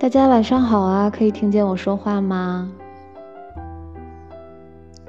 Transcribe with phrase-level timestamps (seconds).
[0.00, 2.72] 大家晚上好啊，可以听见我说话吗？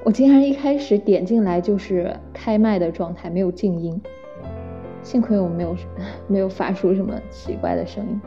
[0.04, 3.98] 我竟然一开始点进来就是开麦的状态，没有静音，
[5.02, 5.74] 幸亏我没有
[6.28, 8.20] 没有发出什么奇怪的声音。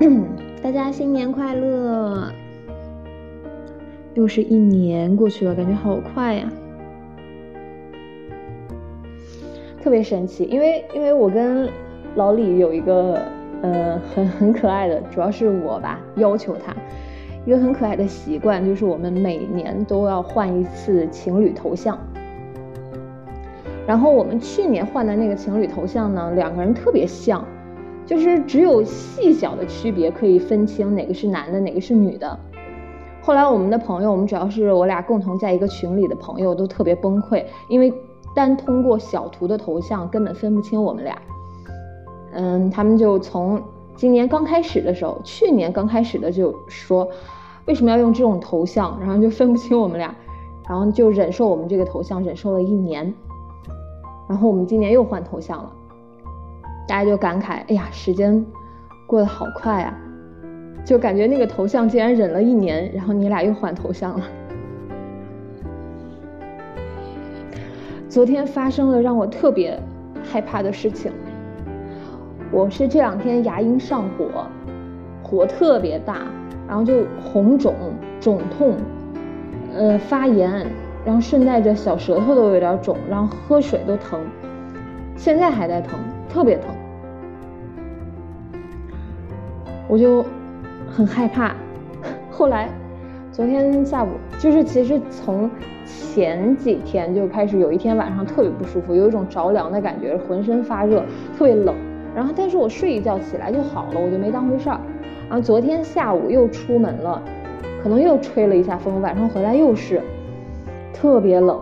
[0.62, 2.30] 大家新年快乐！
[4.12, 6.52] 又是一年过去了，感觉好快呀。
[9.82, 11.68] 特别神奇，因为因为我跟
[12.14, 13.20] 老李有一个
[13.62, 16.72] 呃很很可爱的，主要是我吧要求他
[17.44, 21.98] 一个很可爱的习惯，就是我们每年都要换一次情侣头像。
[23.84, 27.44] 然后我们去年换的那个情侣头像呢，两个人特别像，
[28.06, 32.38] 就是只有细小的区别可以分清哪个是男的，哪个是女的。
[33.20, 37.92] 后来我们的朋友，我们主要是我俩共同在一个群里的朋友都特别崩溃，因为。
[38.34, 41.16] 单通过小图的头像根本分不清我们俩，
[42.32, 43.62] 嗯，他们就从
[43.94, 47.06] 今年刚开始的时候，去年刚开始的就说
[47.66, 50.14] 为什么要用这种头像，然后就分不清我们俩，
[50.68, 53.12] 然后就忍受我们这个头像忍受了一年，
[54.28, 55.70] 然后我们今年又换头像了，
[56.88, 58.44] 大家就感慨，哎呀，时间
[59.06, 59.94] 过得好快啊，
[60.84, 64.24] 就感觉那个头像竟然忍了一年，然后你俩又换头像了。
[68.12, 69.82] 昨天发生了让我特别
[70.22, 71.10] 害怕的事情。
[72.50, 74.46] 我是这两天牙龈上火，
[75.22, 76.18] 火特别大，
[76.68, 77.74] 然后就红肿、
[78.20, 78.76] 肿痛，
[79.74, 80.66] 呃发炎，
[81.06, 84.20] 然后顺带着小舌头都有点肿，然后喝水都疼，
[85.16, 85.98] 现在还在疼，
[86.28, 86.66] 特别疼。
[89.88, 90.22] 我就
[90.86, 91.54] 很害怕。
[92.30, 92.68] 后来
[93.32, 95.50] 昨天下午，就是其实从。
[96.14, 101.02] 前几天就开始有一天晚上特别不舒服，有一种着凉的感觉，浑身发热，
[101.36, 101.74] 特别冷。
[102.14, 104.78] 然后但是我睡一觉起来就好了，我就没当回事儿。
[105.28, 107.20] 然后昨天下午又出门了，
[107.82, 110.00] 可能又吹了一下风，晚上回来又是
[110.94, 111.60] 特别冷。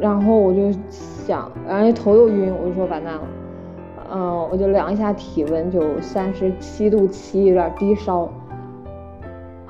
[0.00, 3.22] 然后我就想，然后头又晕，我就说完蛋了。
[4.12, 8.28] 嗯，我就量一下体温，就三十七度七，有点低烧。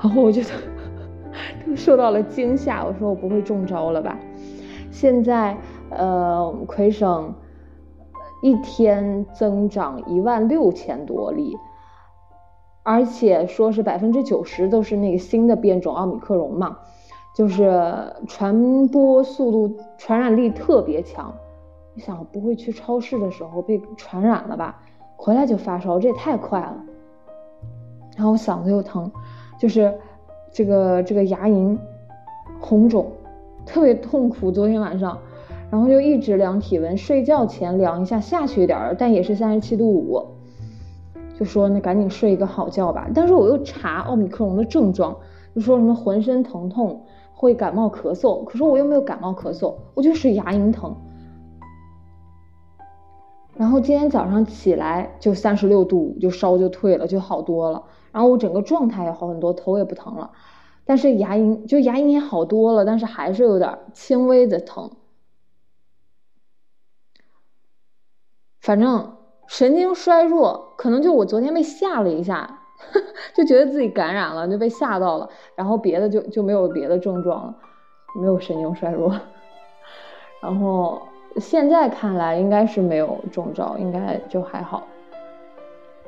[0.01, 0.41] 然后我就
[1.65, 1.75] 都。
[1.75, 4.17] 受到了惊吓，我说我不会中招了吧？
[4.91, 5.55] 现在，
[5.89, 7.33] 呃，魁省
[8.41, 11.55] 一天增长一万六千多例，
[12.83, 16.77] 而且说是百分之九十都是那个新的变种奥密克戎嘛，
[17.35, 21.33] 就是传播速度、传染力特别强。
[21.95, 24.81] 我想不会去超市的时候被传染了吧？
[25.15, 26.77] 回来就发烧，这也太快了。
[28.15, 29.11] 然后我嗓子又疼，
[29.59, 29.93] 就是。
[30.51, 31.77] 这个这个牙龈
[32.59, 33.05] 红肿，
[33.67, 34.51] 特别痛苦。
[34.51, 35.15] 昨天晚上，
[35.69, 40.25] 然后就一直量体温，睡觉前量一下下去一点儿，但也是三十七度五，
[41.37, 43.07] 就说那赶紧睡一个好觉吧。
[43.13, 45.15] 但是我又查奥密克戎的症状，
[45.53, 46.99] 就说什么浑身疼痛，
[47.35, 50.95] 会感冒咳嗽，可是我又没有感冒咳嗽，我就是牙龈疼。
[53.59, 57.83] 然后今天早上起来就三十六度五，就烧就退了，就好多了。
[58.13, 60.31] 然后我整个状态也好很多，头也不疼了，
[60.85, 64.89] 但是牙龈就牙龈也好多了，但是还是有点轻微的疼。
[68.61, 69.17] 反正
[69.47, 72.61] 神经衰弱，可能就我昨天被吓了一下，
[73.35, 77.55] 就觉得自己感染了，就被吓到了，然后别的就就没有别的症状了，
[78.21, 79.19] 没有神经衰弱。
[80.41, 84.87] 然后现在看来应该是没有中招，应该就还好。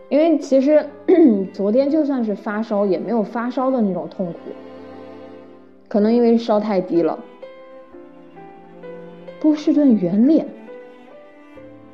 [0.10, 0.86] 因为其实
[1.54, 4.40] 昨天就算是发烧，也没有发烧的那种痛苦，
[5.88, 7.18] 可能因为烧太低了。
[9.40, 10.46] 波士顿圆脸，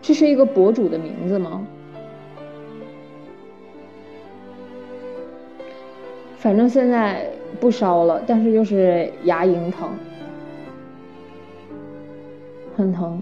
[0.02, 1.66] 这是一个博主的名字吗？
[6.38, 7.30] 反正现在
[7.60, 9.90] 不烧了，但是就是牙龈疼，
[12.78, 13.20] 很疼，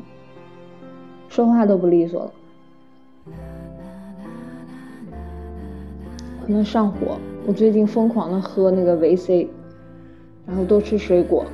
[1.30, 2.34] 说话都不利索了。
[6.46, 7.18] 可能上火，
[7.48, 9.48] 我最近疯狂的喝那个维 C，
[10.46, 11.46] 然后多吃水果。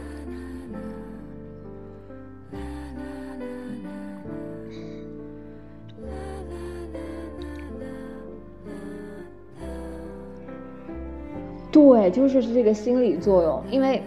[11.71, 14.01] 对，就是这个心理作用，因为。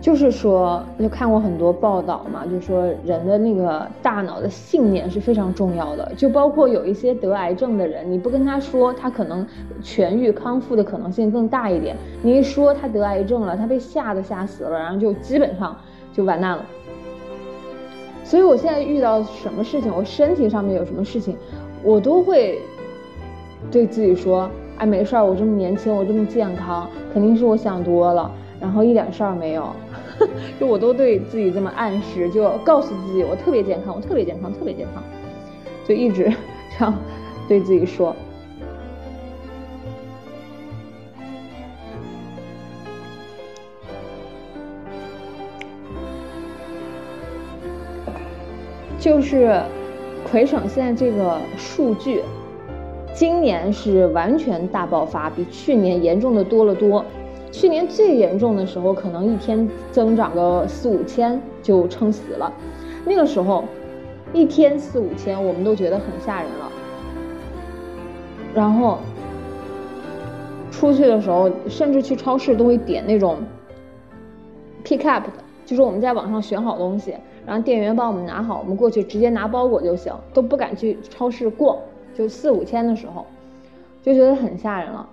[0.00, 6.10] 就是说，就看过很多报道嘛，就说人的那个大脑的信念是非常重要的。
[6.16, 9.46] 就包括有一些得癌症的人，你不跟他说，他可能
[9.82, 11.94] 痊愈康复的可能性更大一点。
[12.22, 15.76] 你一说他得癌症了，他被吓都吓死了，然后就基本上
[16.14, 16.64] 就完蛋了。
[18.24, 21.36] 所以我现在遇到什么事情，我身体上面有什么事情，
[21.84, 22.58] 我都会
[23.70, 24.48] 对自己说
[24.78, 29.68] ：“哎，没事儿，我这么年轻，我这么健康，肯定是我想多了，然后一点事儿没有。”
[30.60, 35.02] 就我都对自己这么暗示，就告诉自己我特别健康，我特别健康，特别健康，
[35.86, 36.32] 就一直
[36.78, 36.94] 这样
[37.48, 38.14] 对自己说。
[48.98, 49.58] 就是
[50.30, 52.20] 魁省现在这个数据，
[53.14, 57.02] 今年是完全大爆发，比去年严重的多了多。
[57.52, 62.52] 去年最严重的时候，可能一天增长个四五千就撑死了。
[63.04, 63.64] 那个时候，
[64.32, 66.70] 一天四五千，我们都觉得很吓人了。
[68.54, 68.98] 然后
[70.70, 73.38] 出去的时候，甚至去超市都会点那种
[74.84, 75.32] pick up 的，
[75.64, 77.14] 就是我们在网上选好东西。
[77.46, 81.76] 然后店员帮我们拿好，我们过去直接拿包裹就行，都不敢去超市逛。
[82.14, 83.26] 就四五千的时候，
[84.02, 85.08] 就觉得很吓人了。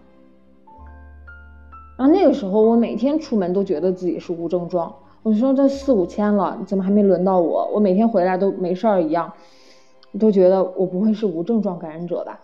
[1.97, 4.95] 然后那个时候，我每天出门都觉得自己是无症状。
[5.23, 7.69] 我说这四五千了，怎么还没轮到我？
[7.73, 9.33] 我每天回来都没事儿一样，
[10.19, 12.39] 都觉得我不会是无症状感染者吧？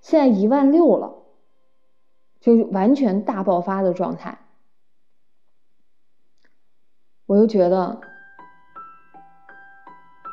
[0.00, 1.14] 现在一万六了，
[2.40, 4.38] 就完全大爆发的状态，
[7.26, 8.00] 我又觉得。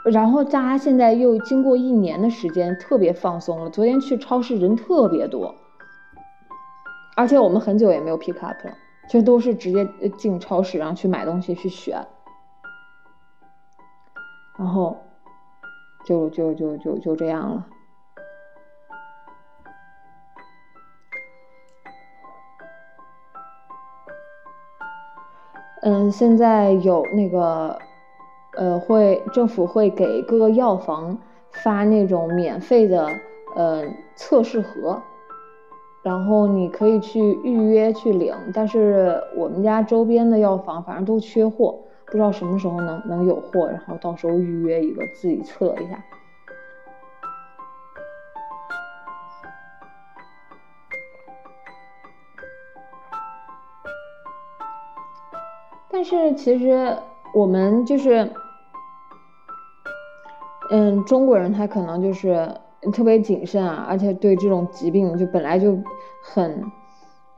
[0.05, 3.69] 然后大家现在又经过一年的时间，特别放松了。
[3.69, 5.55] 昨天去超市人特别多，
[7.15, 8.73] 而且我们很久也没有 pick up 了，
[9.07, 9.85] 就都是直接
[10.17, 12.05] 进超市，然后去买东西去选，
[14.57, 14.97] 然后
[16.05, 17.67] 就就就就就这样了。
[25.81, 27.79] 嗯，现在有那个。
[28.55, 31.17] 呃，会政府会给各个药房
[31.49, 33.09] 发那种免费的
[33.55, 33.83] 呃
[34.15, 35.01] 测试盒，
[36.03, 38.35] 然后你可以去预约去领。
[38.53, 46.03] 但是我们家周边的药房反正都缺货，不知道什么时候能能有货，然后到时候预约一个自己测一下。
[55.89, 56.95] 但是其实
[57.33, 58.29] 我们就是。
[60.71, 62.49] 嗯，中国人他可能就是
[62.91, 65.77] 特别谨慎啊，而且对这种疾病就本来就
[66.21, 66.63] 很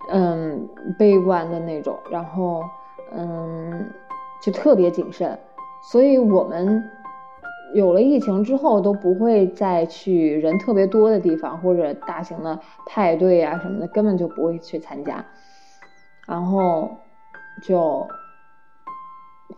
[0.09, 2.63] 嗯悲观的那种，然后
[3.11, 3.89] 嗯
[4.41, 5.37] 就特别谨慎，
[5.91, 6.83] 所以我们
[7.73, 15.25] 有了疫情之后都不会再去人特别多的地方或者大型的派对啊什么的，根本就不会去参加，
[16.27, 16.97] 然后
[17.61, 18.07] 就。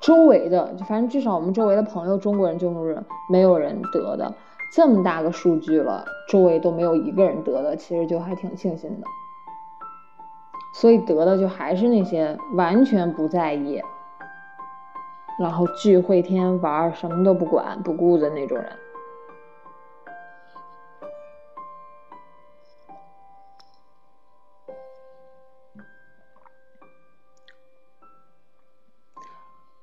[0.02, 3.02] 周围的，反正至少我们周围的朋友，中国人就是
[3.32, 4.36] 没有人得的。
[4.72, 9.08] 这么大个数据了，周围都没有一个人得的，其实就还挺庆幸的。
[10.76, 13.82] 所以得的就还是那些完全不在意，
[15.40, 18.72] 然后聚会天天玩，什么都不管不顾的那种人。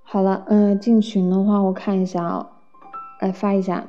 [0.05, 2.47] 好了，嗯，进群的话，我看一下啊，
[3.21, 3.85] 来发一下。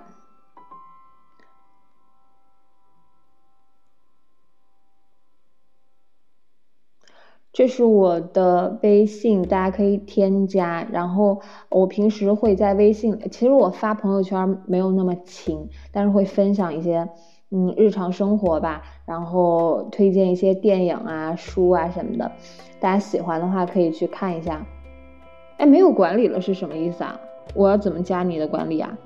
[7.55, 10.85] 这是我的微信，大家可以添加。
[10.91, 17.07] 然后我平时会在微信，其实我发朋友圈没有那么勤，但是会分享一些
[17.51, 22.29] 嗯日常生活吧，然后推荐一些电影啊、书啊什么的。
[22.81, 24.65] 大家喜欢的话可以去看一下。
[25.55, 27.17] 哎，没有管理了是什么意思啊？
[27.53, 28.97] 我要怎么加你的管理啊？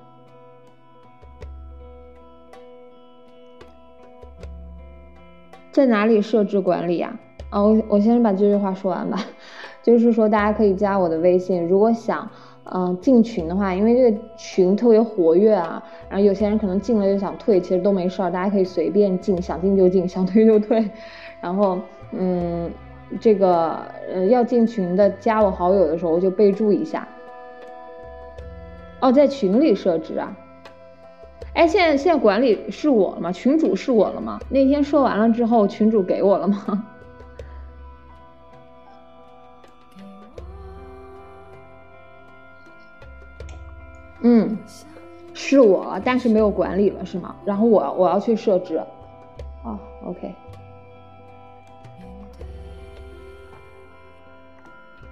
[5.72, 7.20] 在哪里设置管理啊？
[7.50, 9.20] 啊，我我先把这句话说完吧。
[9.82, 12.30] 就是说，大家可以加我的微信，如果想
[12.64, 20.90] 嗯进群的话，因为这个群特别活跃啊，然后有些人可能进了就想退，其实都没事儿，大家可以随便进，想进就进，想退就退。
[21.42, 21.80] 然后
[22.12, 22.70] 嗯。
[23.20, 23.76] 这个
[24.14, 27.08] 呃，要进群的加我好友的时候就备注一下。
[29.00, 30.38] 哦，在群里设置啊。
[31.56, 33.32] 哎，现在现在管理是我了吗？
[33.32, 34.40] 群主是我了吗？
[34.50, 36.86] 那天说完了之后，群主给我了吗？
[44.22, 44.58] 嗯，
[45.34, 47.36] 是我，但是没有管理了是吗？
[47.46, 48.82] 然后我我要去设置。
[49.64, 50.34] 哦，OK。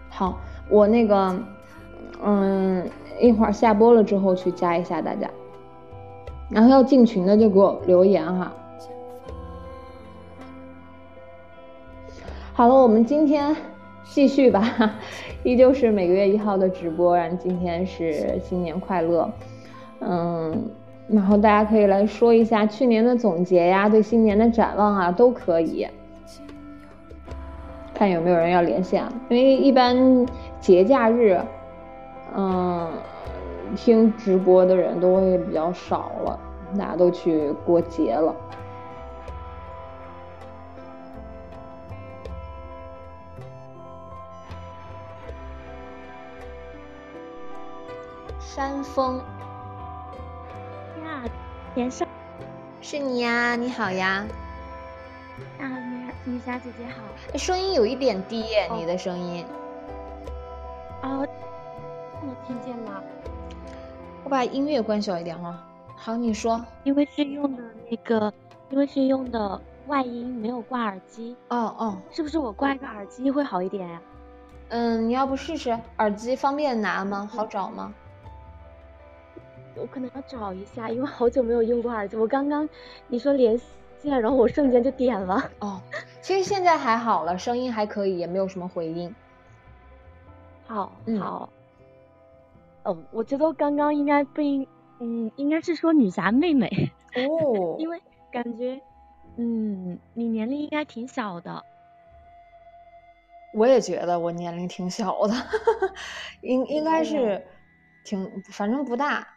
[0.10, 1.36] 好，我那个，
[2.24, 5.30] 嗯，一会儿下播了之后去加一下大家，
[6.50, 8.52] 然后要进群的就给我留言哈。
[12.54, 13.56] 好了，我们今天
[14.10, 14.96] 继续吧，
[15.44, 19.30] 依旧是每个月一号的直播，然后今天是新年快乐，
[20.00, 20.70] 嗯，
[21.08, 25.88] 然后大家可以来说一下去年的总结呀，对新年的展望啊，都可以。
[27.94, 30.26] 看有没有人要连线啊，因为一般
[30.60, 31.40] 节假日，
[32.36, 32.92] 嗯，
[33.76, 36.40] 听直播的人都会比较少了，
[36.78, 38.36] 大家都去过节了。
[48.58, 49.20] 山峰
[51.06, 51.22] 呀，
[51.76, 52.08] 连上，
[52.82, 54.26] 是你呀，你好呀。
[55.60, 55.70] 啊，
[56.26, 59.46] 女女侠姐姐好，声音有一点低耶，你的声音。
[61.04, 61.24] 哦，
[62.24, 63.00] 能听见吗？
[64.24, 65.64] 我把音乐关小一点哈。
[65.96, 66.60] 好，你说。
[66.84, 67.62] 因为是用的
[67.92, 68.34] 那个，
[68.72, 71.38] 因为是用的外音，没有挂耳机。
[71.50, 74.02] 哦哦，是不是我挂一个耳机会好一点呀？
[74.70, 77.30] 嗯，你要不试试耳机方便拿吗？
[77.32, 77.94] 好找吗？
[79.80, 82.16] 我可能要找一下，因为好久没有用过耳机。
[82.18, 82.68] 我刚刚
[83.08, 83.68] 你说连线。
[84.04, 85.82] 然后我瞬间就点了哦，
[86.22, 89.14] 其实现在还好了，声音还可以，也没有什么回音。
[90.66, 91.50] 好，好，
[92.84, 94.66] 哦，我觉得刚刚应该不应，
[95.00, 96.70] 嗯，应该是说女侠妹妹
[97.16, 98.00] 哦， 因为
[98.32, 98.80] 感觉，
[99.36, 101.66] 嗯，你年龄应该挺小的。
[103.54, 105.34] 我也觉得我年龄挺小的，
[106.42, 107.44] 应应该是
[108.06, 109.28] 挺，反正不大。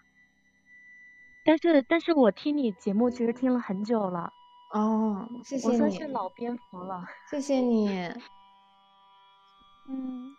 [1.45, 4.33] 但是，但是我听你节目其实听了很久了。
[4.73, 7.05] 哦，谢谢你，我算是老蝙蝠了。
[7.31, 7.89] 谢谢你。
[9.89, 10.35] 嗯，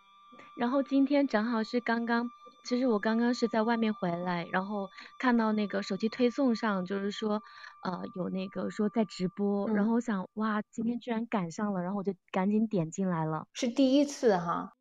[0.56, 2.30] 然后今天正好是刚刚，
[2.64, 7.42] 其实我刚刚是在外面回来，然后看到那个手机推送上，就是说，
[7.82, 13.46] 呃，有那个说在直播，然后我想，哇，今天居然赶上了，然后我就赶紧点进来了。
[13.52, 14.72] 是第一次哈。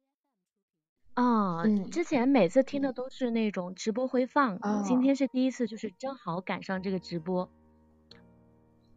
[1.13, 7.49] 啊，之前每次听的都是那种直播回放，今天是第一次，就是正好赶上这个直播。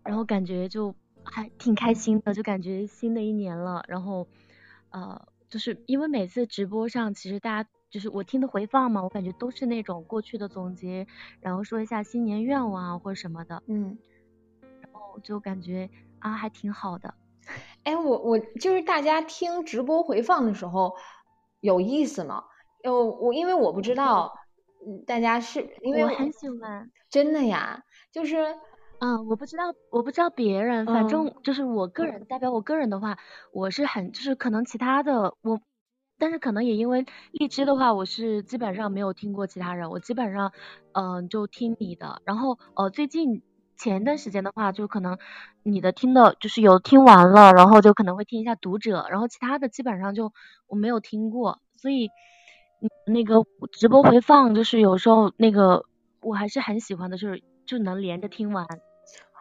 [0.04, 0.94] 然后感觉就
[1.24, 3.84] 还挺开心的，就感觉新的一年了。
[3.88, 4.28] 然后，
[4.90, 11.06] 呃，就是因为每次直播上，其实大家就是我听的回放嘛，我感觉都是那种过去的总结，
[11.40, 13.62] 然后说一下新年愿望啊或者什么的。
[13.66, 13.98] 嗯。
[14.80, 15.90] 然后就感觉
[16.20, 17.14] 啊，还挺好的。
[17.82, 20.96] 哎，我我就是大家听直播回放的时候
[21.64, 22.44] 有意思吗？
[22.82, 24.30] 呃，我因为我不知道，
[25.06, 28.36] 大家是因为我很喜欢，真的呀，就是。
[29.00, 33.18] 嗯，我不知道，我不知道别人，反正就是我个人代表我个人的话，
[33.52, 35.60] 我是很就是可能其他的我，
[36.18, 40.52] 但是可能也因为荔枝的话，我是基本上没有听过其他人，我基本上
[40.92, 43.42] 嗯就听你的，然后呃最近
[43.76, 45.18] 前一段时间的话，就可能
[45.62, 50.32] 你的听的就是有听完了，然后就可能会听一下读者，然后其他的基本上就
[50.66, 52.10] 我没有听过，所以
[53.06, 55.84] 那个直播回放就是有时候那个
[56.20, 57.42] 我还是很喜欢的，就是。
[57.66, 58.66] 就能连着听完，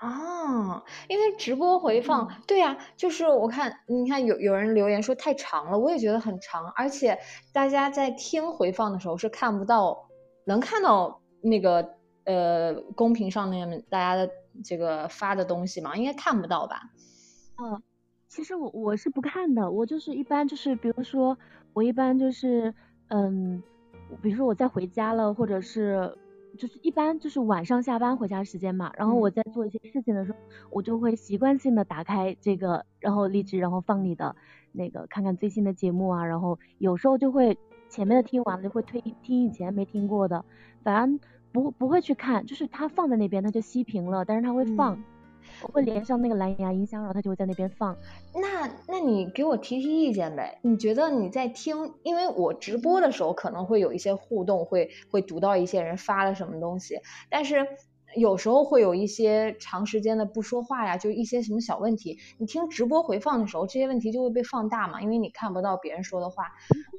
[0.01, 7.19] 哦，因为直播回放，对呀，就是我看，你看有有人留言说太长了，我也觉得很长，而且
[7.51, 10.07] 大家在听回放的时候是看不到，
[10.45, 14.29] 能看到那个呃公屏上面大家的
[14.63, 15.95] 这个发的东西嘛？
[15.95, 16.91] 应该看不到吧？
[17.57, 17.81] 嗯，
[18.27, 21.37] 其实我我是不看的，我就是一般就是比如说
[21.73, 22.73] 我一般就是
[23.07, 23.61] 嗯，
[24.21, 26.17] 比如说我在回家了，或者是。
[26.55, 30.37] 就是一般就是晚上下班回家时间嘛，然后我在做一些事情的时候，
[30.69, 34.35] 我就会习惯性的打开这个，然后荔枝，然后放你的
[34.71, 37.57] 那个看看最新的节目啊，然后有时候就会
[37.89, 40.45] 前面的听完了就会推听以前没听过的，
[40.83, 41.19] 反正
[41.53, 45.01] 不不会去看，就是它放在那边它就熄屏了，但是它会放。
[45.61, 47.95] 我会连上那个蓝牙音箱，然后它就会在那边放。
[48.33, 50.57] 那那你给我提提意见呗？
[50.61, 51.93] 你觉得你在听？
[52.01, 56.97] 因为我直播的时候可能会有一些互动，会会读到一些人发了什么东西，
[57.29, 57.67] 但是
[58.15, 62.17] 有时候会有一些长时间的不说话呀，就一些什么小问题。
[62.37, 65.01] 你听直播回放的时候，这些问题就会被放大嘛？
[65.01, 66.45] 因为你看不到别人说的话。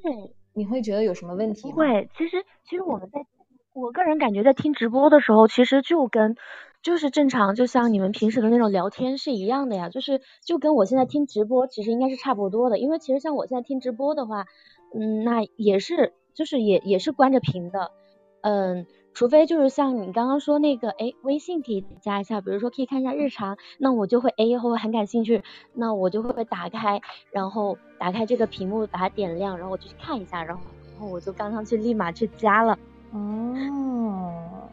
[0.01, 1.75] 对，你会觉得有什么问题吗？
[1.75, 2.37] 会，其实
[2.69, 3.19] 其实我们在，
[3.75, 6.35] 我个人感觉在听直播的时候，其实就跟。
[6.81, 14.45] 就是正常，就像你们平时的那种聊天是一样的呀，就是就跟我现在听直播其实应该是差不多的，因为其实像我现在听直播的话，
[14.93, 17.89] 嗯，那也是就是也也是关着屏的，
[18.41, 27.01] 嗯，除非就是像你刚刚说那个，哎，微信可以加一下，比如说可以看一下日常，那我就会哎会很感兴趣，那我就会打开，
[27.31, 32.77] 然后打开这个屏幕把它点亮，然后我就去看一下，然后然后我就刚刚去立马去加了。
[33.15, 34.67] 哦，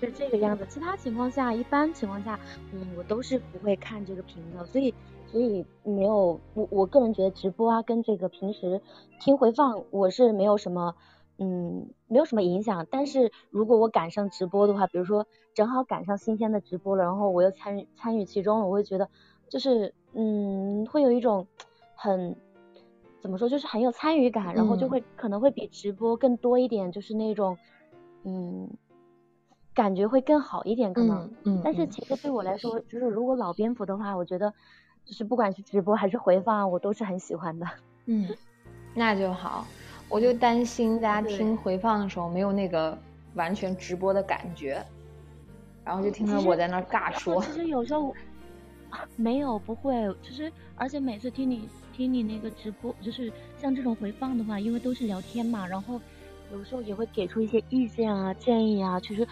[0.00, 0.64] 是这个样子。
[0.70, 2.40] 其他情况下，一般情况下，
[2.72, 4.94] 嗯，我都是不会看这个屏的，所以
[5.26, 8.80] 所以没有我我个人觉得直播啊跟这个平时
[9.20, 10.94] 听回放我是没有什么
[11.36, 12.86] 嗯没有什么影响。
[12.90, 19.10] 但是如果我赶上直播的话，比如说正好赶上新鲜的直播了，然后我又参与参与其中了，我会觉得
[19.50, 21.46] 就是嗯会有一种
[21.94, 22.34] 很。
[23.22, 27.56] 怎么说，就是很有参与感，然后就会可能会比直播更多一点，就是那种，
[28.24, 28.68] 嗯，
[29.72, 31.30] 感觉会更好一点，可能。
[31.44, 31.60] 嗯。
[31.62, 34.52] 但是其实对我来说，就是如果老蝙蝠的话，我觉得
[35.04, 37.66] 就是不管是直播还是回放，我都是很喜欢的。
[38.06, 38.28] 嗯，
[38.92, 39.64] 那就好。
[40.08, 42.98] 我就担心大家听回放的时候没有那个
[43.34, 44.84] 完全直播的感觉，
[45.84, 47.40] 然后就听着我在那尬说。
[47.40, 48.12] 其实有时候
[49.14, 51.68] 没有不会，其实而且每次听你。
[51.92, 56.00] 听你那个直播，就是像这种回放的话，因为都是聊天嘛，然后
[56.50, 58.98] 有时候也会给出一些意见啊、建议啊。
[58.98, 59.26] 其实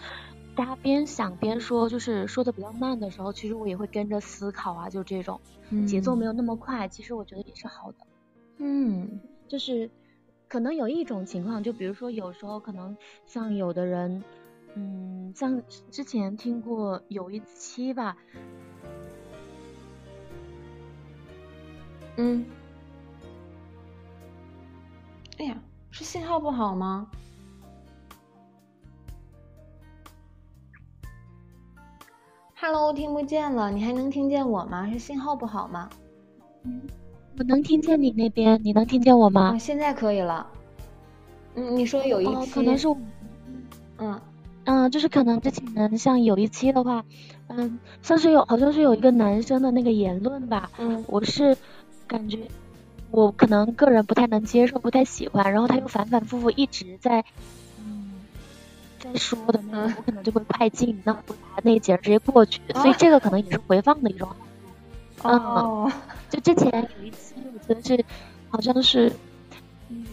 [0.54, 5.40] 大家边想边说，就是说的比较慢的时候，其实我也会跟着思考啊，就这种
[5.86, 7.98] 节奏没有那么快，其实我觉得也是好的。
[8.58, 9.90] 嗯，就是
[10.48, 12.96] 可能有一种情况，就比如说有时候可能
[13.26, 14.22] 像有的人，
[14.74, 18.16] 嗯，像之前听过有一期吧。
[22.16, 22.44] 嗯，
[25.38, 25.56] 哎呀，
[25.90, 27.06] 是信号不好吗
[32.56, 34.90] ？Hello，听不见了，你还能听见我吗？
[34.90, 35.88] 是信号不好吗？
[36.64, 36.82] 嗯，
[37.38, 39.56] 我能听见你那边，你能听见我吗？
[39.58, 40.46] 现在可以了。
[41.54, 42.86] 嗯，你说有一期，可能是，
[43.98, 44.20] 嗯
[44.64, 47.02] 嗯，就是可能之前像有一期的话，
[47.48, 51.56] 嗯，像是有好像是有一个男生的那个言论吧，嗯，我是。
[52.10, 52.38] 感觉
[53.12, 57.24] 我可能个人不太能接受，不太喜欢，然后他又反反复复一直在，
[57.78, 58.10] 嗯，
[58.98, 64.28] 在说的那种，我可能就会快进，那不把那一节直接过去，所以这个可能也是回放的一种。
[65.22, 65.88] 哦，
[66.28, 68.04] 就之前有一期，我觉得是
[68.48, 69.12] 好像是，
[69.88, 70.04] 嗯，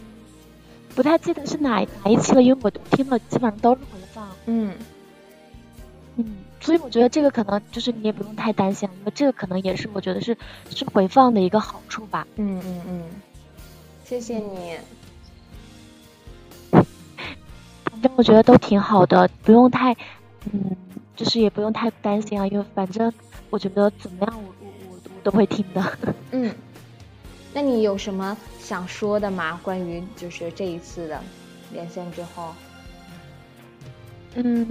[0.94, 4.28] 不太记得是哪哪一期了，因为我听了基本上都是回放。
[4.46, 4.76] 嗯。
[6.68, 10.38] 所以我觉得这个可能就是你也不用太担心，因为这个可能也是我觉得是
[10.70, 12.28] 是回放的一个好处吧。
[12.36, 13.04] 嗯嗯嗯，
[14.04, 14.78] 谢谢你。
[16.72, 19.96] 反正我觉得都挺好的，不用太，
[20.52, 20.76] 嗯，
[21.16, 23.14] 就是也不用太担心啊，因为反正
[23.50, 25.98] 我觉得怎么样，我我我我都会听的。
[26.32, 26.54] 嗯，
[27.54, 29.58] 那你有什么想说的吗？
[29.64, 31.24] 关于就是这一次的
[31.72, 32.54] 连线之后？
[34.36, 34.68] 嗯。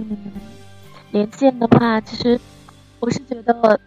[1.11, 2.39] 连线的话，其实
[2.99, 3.79] 我是觉得，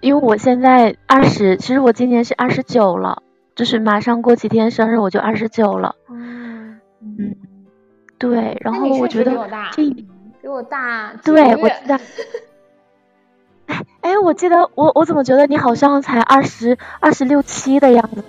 [0.00, 3.22] 因为我现在二十，其实我今年是二十九了，
[3.54, 5.94] 就是马上过几天生日我就二十九了。
[6.08, 7.36] 嗯嗯，
[8.18, 10.06] 对，然后我觉得这一年
[10.42, 12.00] 比我大，对，我记得。
[14.00, 18.22] 哎，我记得我我怎么觉得你好像才二十二十六七的样子？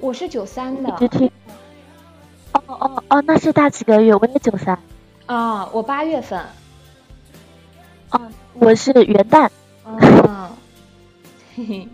[0.00, 0.88] 我是九三的。
[0.88, 1.30] 一直听。
[2.52, 4.14] 哦哦哦，那是大几个月？
[4.14, 4.76] 我也九三。
[5.26, 6.40] 啊，我八月份。
[8.12, 9.48] 嗯，我是元旦。
[9.84, 9.98] 嗯，
[11.54, 11.88] 嘿嘿，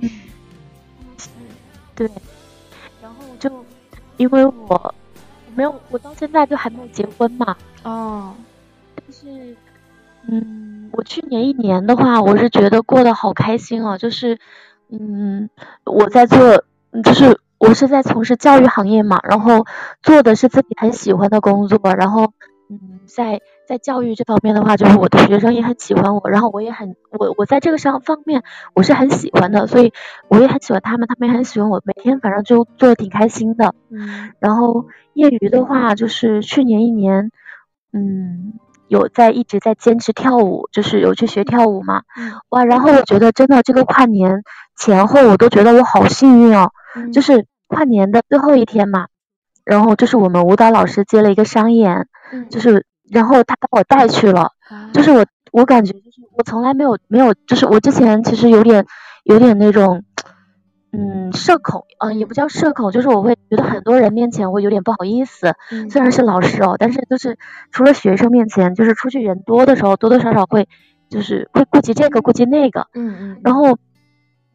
[1.94, 2.10] 对，
[3.00, 3.64] 然后就
[4.16, 4.94] 因为我
[5.54, 7.56] 没有，我到现在就还没有结婚嘛。
[7.82, 8.34] 哦，
[8.94, 9.56] 但是，
[10.28, 14.38] 嗯，我去年一年的话，我是觉得过得好开心哦，就是，
[14.88, 15.48] 嗯，
[15.84, 16.64] 我在做，
[17.04, 19.66] 就是我是在从事教育行业嘛，然后
[20.02, 22.32] 做的是自己很喜欢的工作，然后，
[22.68, 23.40] 嗯，在。
[23.68, 28.42] 在教育这方面的话，就是我的学生也很喜欢我，然后我也很我我在这个上方面
[28.74, 29.92] 我是很喜欢的，所以
[30.28, 33.74] 我也很喜欢他们，他们也很喜欢我，每天反正就做的挺开心的。
[33.90, 37.30] 嗯，然后业余的话，就是去年一年，
[37.92, 38.54] 嗯，
[38.86, 42.04] 有在一直在坚持跳舞，就是有去学跳舞嘛。
[42.16, 44.44] 嗯，哇，然后我觉得真的这个跨年
[44.78, 46.70] 前后，我都觉得我好幸运哦，
[47.12, 49.08] 就是跨年的最后一天嘛，
[49.62, 52.08] 然后就是我们舞蹈老师接了一个商演，
[52.48, 52.86] 就是。
[53.10, 54.52] 然后他把我带去了，
[54.92, 58.84] 就是我，我感觉就是我从来没有没有，就是我之前其实有点
[59.24, 60.02] 有点那种，
[60.92, 65.54] 嗯，社恐，嗯，也不叫社恐，就是我会觉得很多人面前我有点不好意思，
[65.90, 67.38] 虽然是老师哦，但是就是
[67.70, 70.68] 除了学生面前，就是出去人多的时候，多多少少会
[71.08, 73.78] 就是会顾及这个顾及那个，嗯嗯，然后我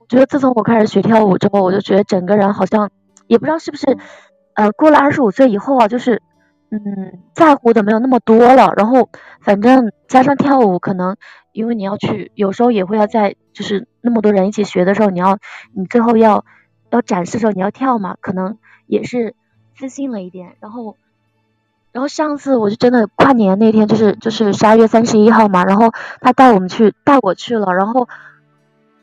[0.08, 2.92] 觉得自从我开始学跳舞之后，我就觉得整个人好像
[3.26, 3.98] 也不知道是不是，
[4.54, 6.22] 呃，过了二十五岁以后啊，就是。
[6.76, 9.10] 嗯，在乎的没有那么多了，然后
[9.42, 11.18] 反正加上跳舞，可能
[11.52, 15.38] 因为你要去，有时候也会要在，就是那么多人一起学的时候，你要
[15.72, 16.46] 你最后要
[16.90, 18.58] 要展示的时候你要跳嘛，可能
[18.88, 19.36] 也是
[19.76, 20.98] 自信了一点，然后
[21.92, 28.08] 然后上次我就真的跨年那天，就是就是十二月三十一号嘛，然后他带我们去带我去了，然后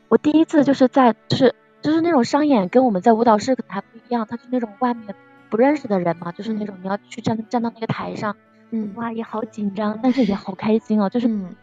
[0.09, 5.15] 我第一次就是在就是就是那种商演，跟我们在舞蹈室可能还不一样，他是那种外面
[5.51, 8.37] 不认识的人嘛，就是那种你要去站站到那个台上，
[8.71, 11.55] 嗯，哇也好紧张，但是也好开心哦，就是，嗯。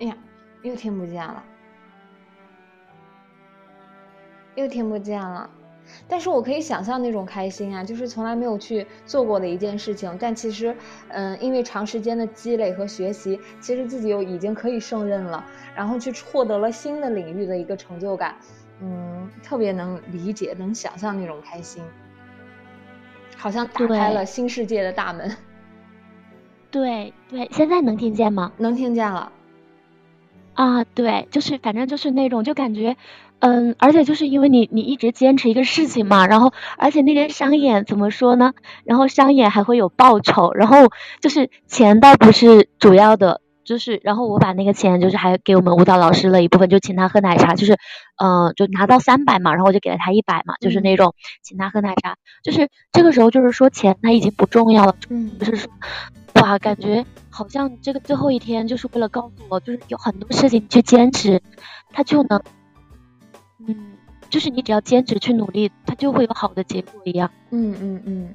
[0.00, 0.16] 哎呀，
[0.62, 1.42] 又听不见了，
[4.56, 5.48] 又听不见了。
[6.06, 10.76] 但是我可以想象那种开心啊，就是从来没有去做过的一件事情，但其实，
[11.08, 15.42] 嗯，因为长时间的积累和学习，其实自己又已经可以胜任了，
[15.74, 18.36] 然后去获得了新的领域的一个成就感，
[18.80, 21.82] 嗯，特别能理解，能想象那种开心，
[23.36, 25.36] 好像打开了新世界的大门。
[26.70, 28.52] 对对，现在能听见吗？
[28.58, 29.32] 能听见了。
[30.54, 32.96] 啊，对，就是反正就是那种，就感觉。
[33.40, 38.52] 嗯，而且就是因为你你一直坚持一个事情嘛，然后而且那天商演怎么说呢？
[38.82, 47.74] 然后商演还会有报酬，然后就是钱倒不是主要的，就是然后我把那个钱就是还给我们舞蹈老师了一部分，就请他喝奶茶，就是
[48.16, 55.70] 嗯就拿到三百嘛，然后我就给了他一百嘛，就是那种请他喝奶茶，就是这个时候就是说钱他已经不重要了，嗯，就是说
[56.36, 61.42] 哇感觉好像这个最后一天就是为了告诉我，就是有很多事情去坚持，
[61.92, 62.42] 他就能。
[63.66, 63.98] 嗯，
[64.30, 67.28] 就是你只要坚持去努力，它就会有好的结果一样。
[67.50, 68.34] 嗯嗯嗯，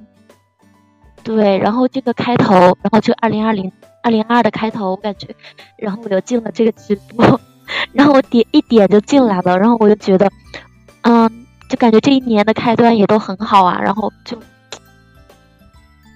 [1.24, 1.58] 对。
[1.58, 3.72] 然后这个开头，然后就二零二零
[4.04, 5.34] 二零二的开头，我感觉，
[5.78, 7.40] 然后我又进了这个直播，
[7.92, 10.30] 然后我点一点就进来了，然后我就觉得，
[11.00, 13.80] 嗯，就感觉这一年的开端也都很好啊。
[13.80, 14.38] 然后就，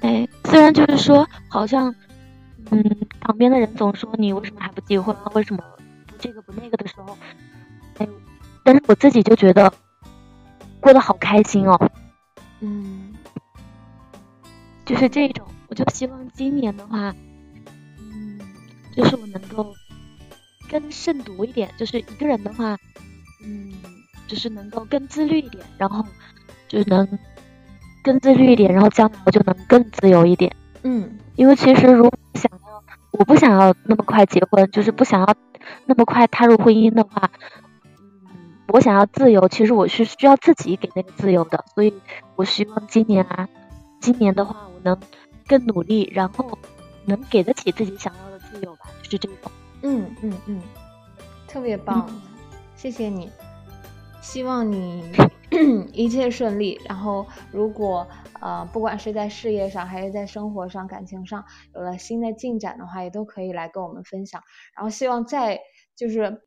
[0.02, 1.94] 哎，虽然就是说，好像，
[2.70, 5.32] 嗯，旁边的人总说你为什么还不结婚啊？
[5.34, 5.64] 为什么
[6.06, 7.16] 不这个不那个的时候，
[7.96, 8.06] 哎。
[8.64, 9.72] 但是我自己就觉得
[10.78, 11.90] 过得好开心哦，
[12.60, 13.14] 嗯，
[14.84, 17.16] 就是这种，我就希望今年的话，嗯，
[18.98, 19.72] 就是我能够
[20.68, 22.76] 更慎独一点，就是一个人的话，
[23.44, 23.72] 嗯，
[24.26, 26.04] 就是能够更自律一点，然后
[26.66, 27.06] 就能
[28.02, 32.82] 更自律一点，然后将来我就能更自由一点，嗯，因为其实如果想要，
[33.12, 35.32] 我不想要那么快结婚，就是不想要
[35.86, 37.30] 那么快踏入婚姻的话。
[37.32, 37.44] 嗯
[38.70, 41.94] 我想要自由，其实我是需要自己给那个自由的，所以
[42.36, 43.48] 我希望今年啊，
[43.98, 45.00] 今年的话，我能
[45.46, 46.58] 更努力，然后
[47.06, 49.36] 能给得起自己想要的自由吧，就是这种。
[49.82, 50.62] 嗯嗯嗯，
[51.46, 52.08] 特别棒，
[52.76, 53.30] 谢谢你，
[54.20, 55.04] 希望你
[55.92, 56.80] 一切顺利。
[56.84, 58.06] 然后，如果
[58.40, 64.42] 呃，不管是在事业上还是在生活上、感情上有了新的进展的话，也都可以来跟我们分享。
[64.74, 65.60] 然后，希望在
[65.96, 66.42] 就是。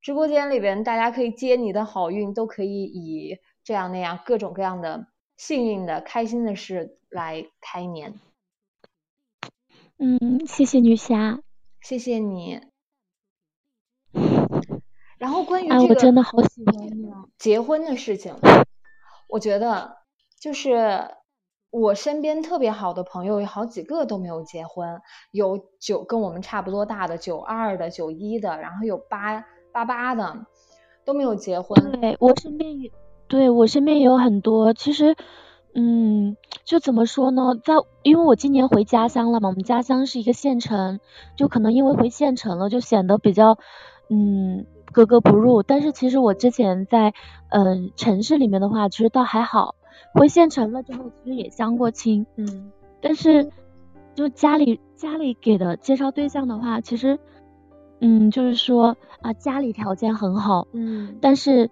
[0.00, 8.14] 直播间里边，大家可以接你的好运，都可以以这样那样各种各样的幸运的、开心的事来开年。
[9.98, 11.40] 嗯，谢谢女侠，
[11.80, 12.60] 谢谢你。
[15.18, 18.34] 然后关于这个，我真的好喜欢你结婚的事情，
[19.28, 19.98] 我觉得
[20.40, 21.10] 就是
[21.70, 25.00] 我身边特别好的朋友有好几个都没有结婚，
[25.32, 29.44] 有九跟我们差不多大的，九二的、九一的，然后有八。
[29.70, 30.46] 八八的
[31.04, 32.90] 都没有结婚，对我身边也，
[33.28, 34.72] 对我身边也有很多。
[34.72, 35.14] 其实，
[35.74, 41.00] 嗯，就怎么说呢，在因为我今年回家乡了嘛，我们家乡是一个县城，
[41.36, 43.58] 就可能因为回县城了，就显得比较，
[44.08, 45.62] 嗯，格格不入。
[45.62, 47.14] 但是其实我之前在，
[47.50, 49.74] 嗯，城市里面的话，其实倒还好。
[50.14, 53.50] 回县城了之后，其实也相过亲，嗯，但是
[54.14, 57.18] 就家里家里给的介绍对象的话，其实。
[58.00, 61.68] 嗯，就是说啊，家里条件很好，嗯，但是，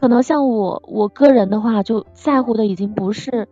[0.00, 3.48] 可能像我我个人的话，就在乎的已经不是，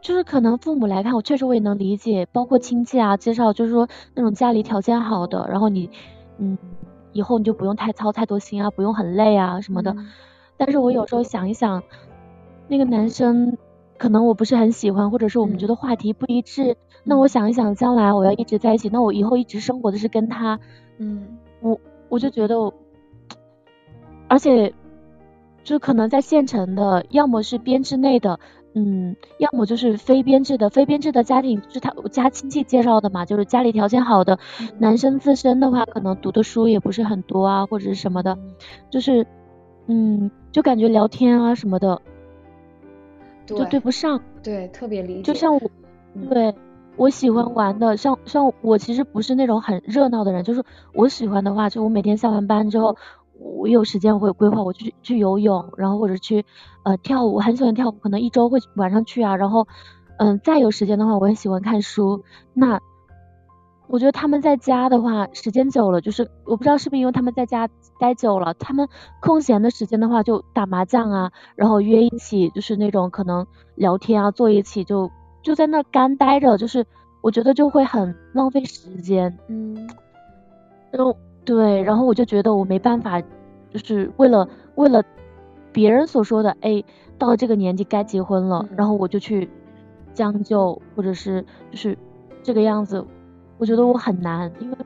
[0.00, 5.90] 就是可能父母来看我，确实我也能理解，包括亲戚啊介绍，就是说那种家里条件好的，然后你，
[6.38, 6.58] 嗯，
[7.12, 9.96] 以后你就不用太操太多心啊，不用很累啊什么的。
[10.56, 11.82] 但是我有时候想一想，
[12.68, 13.58] 那个男生
[13.98, 16.76] 可能我不是很喜欢，或者是我们觉得话题不一致。
[17.04, 20.58] 那我想一想，将来我要一直在一起，那我以后一直生活的是跟他，
[20.98, 22.72] 嗯，我我就觉得，
[24.28, 24.72] 而且
[25.64, 28.38] 就可能在县城的，要么是编制内的，
[28.74, 34.38] 嗯，要么就是非编制的，非编制的家庭是他我家亲戚介绍的嘛，就是家里条件好的
[34.78, 38.38] 男生自身的话，可能读的书也不是很多啊，或者是什么的，
[38.90, 39.26] 就是，
[39.86, 42.00] 嗯，就感觉聊天啊什么的，
[43.46, 45.60] 就对不上，对，特别理解，就像我，
[46.30, 46.54] 对。
[46.98, 52.96] 我喜欢玩的，像像我其实不是那种很热闹的人，就是我喜欢的话，就我每天下完班之后，
[53.38, 56.44] 我有时间我会规划我去去游泳，然后或者去
[56.84, 59.66] 呃跳舞，很喜欢跳舞，可能一周会晚上去啊，然后
[60.18, 62.24] 嗯再有时间的话，我也喜欢看书。
[62.54, 62.80] 那
[63.88, 67.68] 我觉得他们在家的话，时间久了，就是我不知道是不是因为他们在家
[68.00, 68.88] 待久了，他们
[69.20, 73.46] 空闲的时间的话就打麻将啊，然后约一起就是那种可能
[73.76, 75.10] 聊天啊，坐一起就
[75.42, 76.84] 就在那干待着，就是
[77.20, 79.88] 我觉得就会很浪费时间，嗯，
[80.90, 81.16] 然后
[81.46, 83.22] 对，然后我就觉得我没办法，
[83.70, 85.02] 就是为了为了
[85.72, 86.82] 别人所说的，哎，
[87.16, 89.48] 到了这个年纪该结婚了，然后我就去
[90.12, 91.96] 将就，或者是就是
[92.42, 93.02] 这个样子。
[93.58, 94.76] 我觉得我很难，因为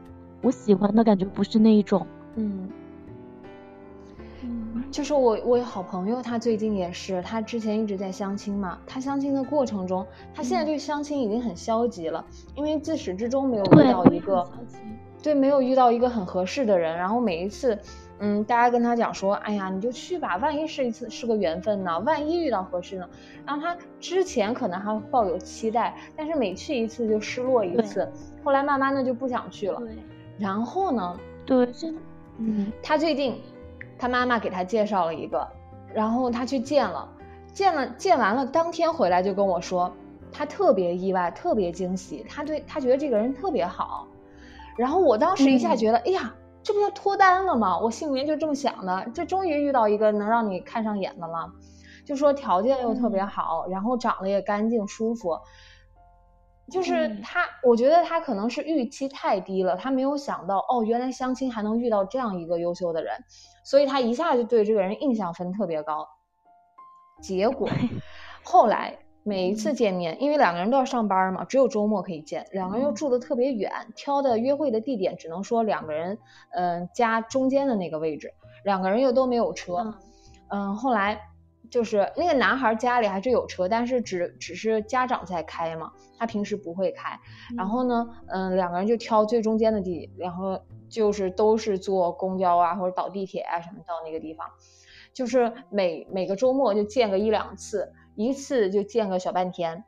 [0.42, 2.06] 我喜欢的感觉不是那一种。
[2.36, 2.68] 嗯，
[4.90, 8.78] 就是我我有好朋友，他最近也是，他之前一直在相亲嘛。
[8.86, 14.46] 他相亲的过程中，他现在对相亲已经很消极了，因为自始至终没有遇到一个，
[15.22, 16.96] 对，没有遇到一个很合适的人。
[16.96, 17.78] 然后每一次。
[18.22, 21.98] 嗯，大家跟他讲说，哎呀，你就去吧，万一是一次是个缘分呢？
[22.00, 23.08] 万一遇到合适呢？
[23.46, 28.06] 然后他之前可能还抱有期待，但是每去一次就失落一次，
[28.44, 29.80] 后来慢慢的就不想去了。
[30.38, 31.18] 然后呢？
[31.46, 32.00] 对，真的。
[32.36, 33.40] 嗯，他最近
[33.98, 35.48] 他妈妈给他介绍了一个，
[35.94, 37.08] 然后他去见了，
[37.54, 39.90] 见了见完了，当天回来就跟我说，
[40.30, 44.06] 他特别意外，特别惊喜，他对他觉得这个人特别好。
[44.76, 46.34] 然后我当时一下觉得，哎呀。
[46.62, 47.78] 这不就脱单了吗？
[47.78, 51.50] 我心里面就这么想的，这终于遇到一个能让你看上眼的了，
[52.04, 55.38] 就说条件又特别好，然后长得也干净舒服，
[56.70, 63.24] 就是他，我觉得他可能是预期太低了，他没有想到哦，原来相亲还能遇到这样一个优秀的人，
[63.64, 66.06] 所以他一下就对这个人印象分特别高，
[67.22, 67.70] 结果
[68.44, 68.98] 后来。
[69.22, 72.46] 每一次见面，因为两个人都要上班嘛，只有周末可以见。
[72.52, 76.18] 两个人又住的特别远，挑的约会的地点只能说两个人，
[76.52, 78.32] 嗯，家中间的那个位置。
[78.64, 79.94] 两个人又都没有车，
[80.48, 81.20] 嗯，后来
[81.70, 87.18] 就是那个男孩家里还是有车，但是只只是家长在开嘛，他平时不会开。
[87.56, 94.46] 然后呢，嗯，两个人就挑最中间的地，然后就是都是坐公交啊或者倒地铁啊什么到那个地方，
[95.12, 97.92] 就是每每个周末就见个一两次。
[98.16, 99.84] 一次就见个小半天，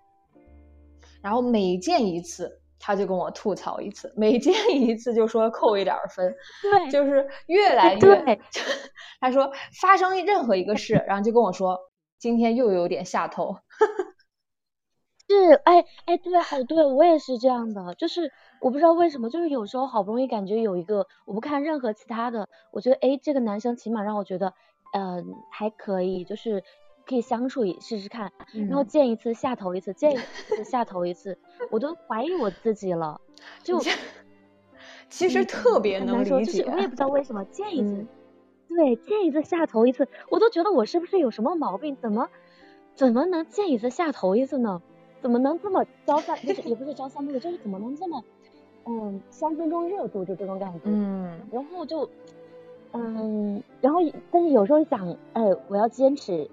[1.20, 8.40] 然后每见一次他就跟我吐槽一次，每见一次就说扣一点分，对，就是越来越，
[9.20, 11.78] 他说发生任何一个事，然后就跟我说
[12.18, 13.56] 今天又有点下头，
[15.28, 24.54] 是，哎哎，对，好对，我也是这样的，就是我不知道为什么，就是有时候好不容易感觉有一个，我不看任何其他的，我觉得哎这个男生起码让我觉得
[24.92, 26.64] 嗯还可以，就是。
[27.06, 28.32] 可以相处一试试看，
[28.68, 30.16] 然后见一次下头一次，见一
[30.48, 31.36] 次下头一次，
[31.70, 33.20] 我都怀疑我自己了。
[33.62, 33.78] 就
[35.08, 38.06] 其实特别能理解，我也不知道为什么见一次，
[38.68, 41.96] 对，见一次下头一次，我都觉得我是不是有什么毛病？
[42.00, 42.28] 怎么
[42.94, 44.80] 怎么能见一次下头一次呢？
[45.20, 48.24] 怎么能这么朝三不是也不是朝三暮四，就是怎么能这么
[48.86, 50.80] 嗯三分钟热度就这种感觉？
[50.84, 52.08] 嗯，然后就
[52.92, 56.50] 嗯，然后但是有时候想，哎，我要坚持。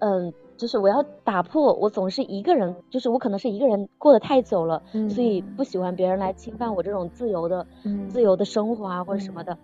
[0.00, 7.66] 嗯，就是我要打破，我总是一个人，就是我可能是一个人过得太久了，所以不喜欢别人来侵犯我这种自由的、
[8.08, 9.56] 自由的生活啊或者什么的。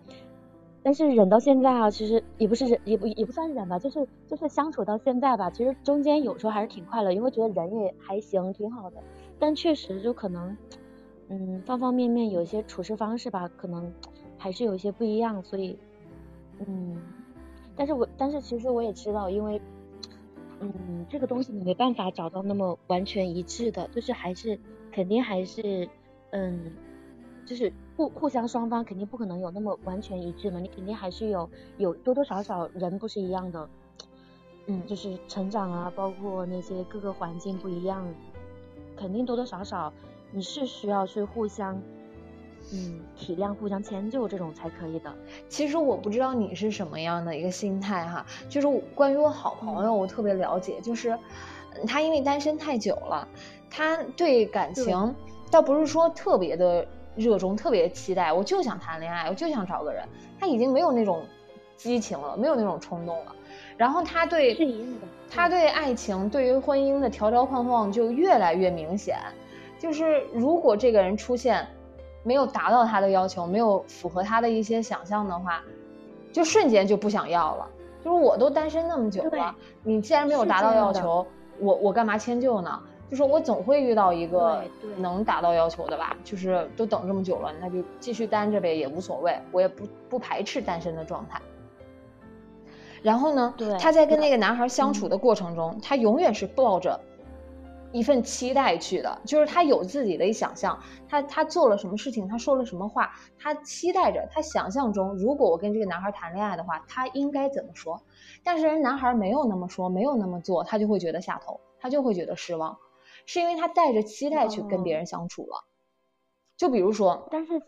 [0.83, 8.97] 但是忍到现在啊，其实也不是忍，也不也不算忍吧，就是就是相处到现在吧，其实中间有时候还是挺快乐，因为觉得人也还行，挺好的。
[9.39, 10.57] 但确实就可能，
[11.29, 13.93] 嗯，方方面面有一些处事方式吧，可能
[14.39, 15.77] 还是有一些不一样，所以，
[16.67, 16.97] 嗯，
[17.75, 19.61] 但是我但是其实我也知道，因为。
[20.61, 24.59] 嗯，这个东西你没办法找到那么完全一致的，就是还是
[24.91, 25.89] 肯定还是
[26.31, 26.73] 嗯，
[27.45, 33.69] 就是互互相双方肯定不可能有那么完全一致嘛，你肯定还是有有多多少少人不是一样的，
[34.67, 38.07] 嗯，就是成长啊，包括那些各个环境不一样，
[38.97, 39.93] 肯定多多少少
[40.33, 41.81] 你是需要去互相。
[42.73, 45.15] 嗯，体谅、互相迁就这种才可以的。
[45.49, 51.17] 其实我不知道你是什么样的一个心态哈，就是关于我好朋友，我特别了解，就是
[51.87, 53.29] 他因为单身太久了，
[53.71, 55.15] 他对感情
[55.49, 60.03] 倒不是说特别的热衷、特别期待，我就想谈恋爱，我就想找个人，
[60.41, 61.23] 他已经没有那种
[61.77, 63.37] 激情了，没有那种冲动了。
[63.77, 64.59] 然后他对
[65.31, 69.19] 他对爱情、对于婚姻的条条框框就越来越明显，
[69.79, 71.65] 就是如果这个人出现。
[72.27, 75.63] 没有达到他的要求，没有符合他的一些想象的话，
[76.33, 77.71] 就瞬间就不想要了。
[78.05, 81.25] 就是我都单身那么久了，你既然没有达到要求，
[81.61, 82.83] 我我干嘛迁就呢？
[83.09, 84.61] 就是我总会遇到一个
[84.97, 86.17] 能达到要求的吧。
[86.25, 91.41] 就是都等这么久了，那就继续单着呗，也无所谓，我也不不排斥单身的状态。
[93.03, 96.99] 然后呢，他在跟那个男孩相处的过程中，他永远是抱着
[97.93, 108.03] 一份期待去的，就是他有自己的一想象，他他做了什么事情，他说了什么话，他期待着，他想象中，如果我跟这个男孩谈恋爱的话，他应该怎么说？
[108.45, 112.77] 但是人男孩没有那么说，没有那么做，他就会觉得下头，他就会觉得失望，
[113.25, 115.65] 是因为他带着期待去跟别人相处了。
[116.57, 117.59] 就比如说，但是，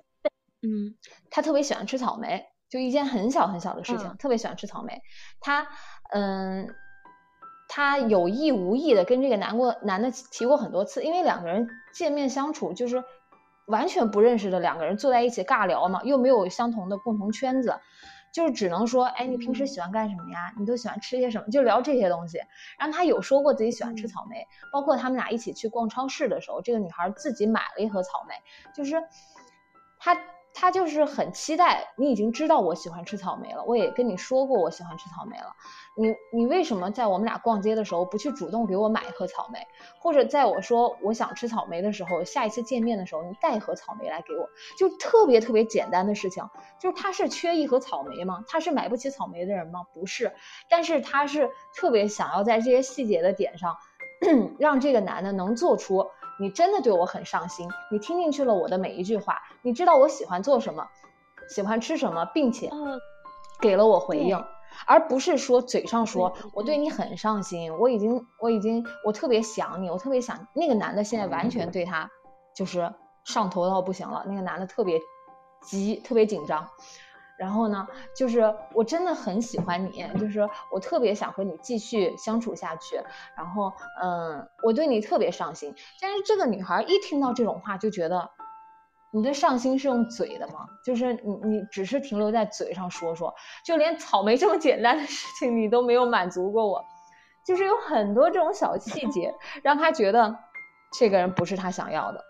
[0.63, 0.97] 嗯，
[1.31, 2.47] 他特别喜欢吃草莓。
[2.71, 5.01] 就一件很小很小的事情，特别喜欢吃草莓。
[5.41, 5.67] 他，
[6.11, 6.69] 嗯，
[7.69, 13.05] 他有意无意的跟这个男过男的提过很多次，因为两个人见面相处就是
[13.67, 17.79] 完全不认识的两个人坐在一起尬聊嘛，又没有相同的共同圈子，
[18.33, 20.53] 就是只能说，哎，你平时喜欢干什么呀？
[20.59, 21.51] 你都喜欢吃些什么？
[21.51, 22.39] 就聊这些东西。
[22.79, 28.35] 然后他有说过自己喜欢吃草莓，包括他们俩一起去逛超市的时候，这个女孩自己买了一盒草莓，
[28.75, 29.03] 就是
[29.99, 30.19] 他。
[30.61, 35.55] 他就是很期待，你已经知道我喜欢吃草莓了，我也跟你说过我喜欢吃草莓了。
[35.95, 39.61] 你你为什么在我们俩逛街的时候不去主动给我买一盒草莓，
[40.01, 46.45] 或者在我说我想吃草莓的时候，下一次见面的时候你带一盒草莓来给我，就特别特别简单的事情。
[46.81, 48.43] 就是他是缺一盒草莓吗？
[48.49, 49.85] 他是买不起草莓的人吗？
[49.95, 50.33] 不是，
[50.69, 53.77] 但是他是特别想要在这些细节的点上，
[54.59, 56.05] 让这个男的能做出。
[56.39, 60.87] 你真的对我很上心，你听进去了我的每一句话，你知道我喜欢做什么，
[61.49, 62.71] 喜欢吃什么，并且
[63.61, 64.45] 给了我回应，
[64.87, 72.09] 而不是说嘴上说我对你很上心，我已经我已经我特别想你，我特别想那个男的现在完全对他
[72.55, 72.93] 就是
[73.25, 75.01] 上头到不行了，那个男的特别
[75.63, 76.69] 急，特别紧张。
[77.39, 80.41] 然后呢，就是我真的很喜欢你，就是
[80.73, 83.01] 我特别想和你继续相处下去。
[83.37, 83.73] 然后，
[84.03, 85.73] 嗯，我对你特别上心。
[86.01, 88.29] 但是这个女孩一听到这种话，就觉得
[89.13, 90.67] 你的上心是用嘴的吗？
[90.85, 93.33] 就是你你只是停留在嘴上说说，
[93.65, 96.85] 就连草莓这么简单的事情你都没有满足过我。
[97.47, 100.37] 就是有很多这种小细节，让他觉得
[100.99, 102.25] 这个人不是他想要的。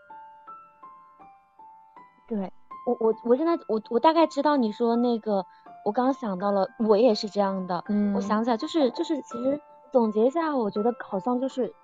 [2.29, 2.53] 对。
[2.89, 5.45] 我我我现在我我大概知道你说那个，
[5.85, 7.85] 我刚刚想到了，我也是这样的。
[7.89, 9.61] 嗯，我想起来，就是就是，其实
[9.93, 11.75] 总结一下，我觉得好像就是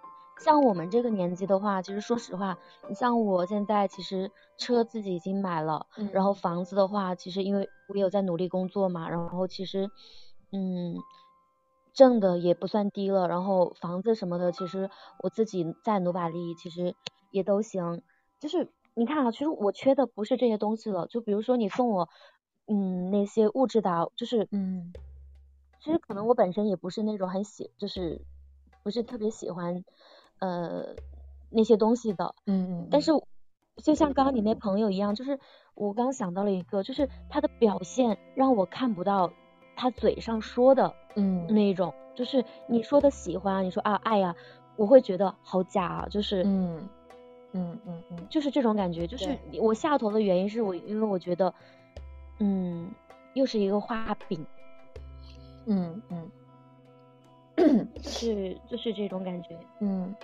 [0.40, 2.57] 像我们这个年纪的话，其实说实话，
[2.88, 9.90] 你像我现在其实车自己已经买了，然后房子的话，其实因为我有在努力工作嘛，然后其实
[10.53, 10.95] 嗯
[11.93, 14.88] 挣的也不算低了，然后房子什么的，其实
[15.23, 16.95] 我自己再努把力，其实
[17.31, 18.01] 也都行，
[18.40, 18.73] 就是。
[18.94, 22.09] 你看啊，其实我缺的不是这些东西了，就比如说你送我，
[22.66, 24.92] 嗯，那些物质的，就是，嗯，
[25.80, 28.20] 其实可能我本身也不是那种很喜，就是
[28.85, 29.85] 不是特别喜欢，
[30.38, 30.94] 呃，
[31.50, 33.11] 那些东西的，嗯嗯，但是
[33.83, 35.40] 就像刚刚你那朋友一样，就是
[35.74, 39.33] 我刚想到了一个，就是他的表现让我看不到
[39.74, 44.37] 他嘴上说的，嗯，那一种，就是你说的喜欢，你说啊爱呀，
[44.76, 46.88] 我会觉得好假啊，就是，嗯。
[47.55, 51.53] 嗯嗯嗯，就是这种感觉，就是我下头的原因是我，因为我觉得，
[52.39, 52.91] 嗯，
[53.33, 54.45] 又是一个画饼，
[55.66, 56.31] 嗯嗯。
[58.03, 60.14] 就，是就是这种感觉，嗯，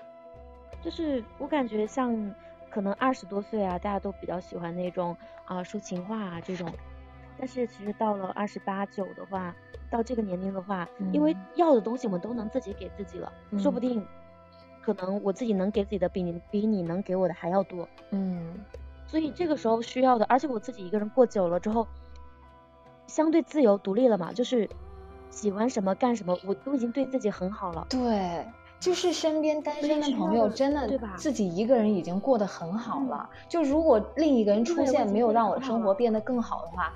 [0.83, 2.35] 就是我感觉像
[2.69, 6.69] 可能二十多岁啊，大家都比较喜欢那种啊说情话啊这种，
[7.39, 9.55] 但是其实到了二十八九的话，
[9.89, 14.05] 到这个年龄的话，因为要的东西我们都能自己给自己了，说不定。
[14.83, 18.55] 可能我自己能给自己的比你比你能给我的还要多，嗯，
[19.07, 21.87] 所以这个时候需要的，而且我自己一个人过久了之后，
[23.07, 24.69] 相对自由独立了嘛，就是
[25.31, 27.87] 喜欢什么干什么，我都已经对自己很好了。
[27.91, 28.47] 对，
[28.79, 31.15] 就是身边单身的朋友真的，对吧？
[31.17, 33.29] 自己一个人已经过得很好了。
[33.49, 36.93] 就如果另一个人出现，没有让我的生活变得更好的话，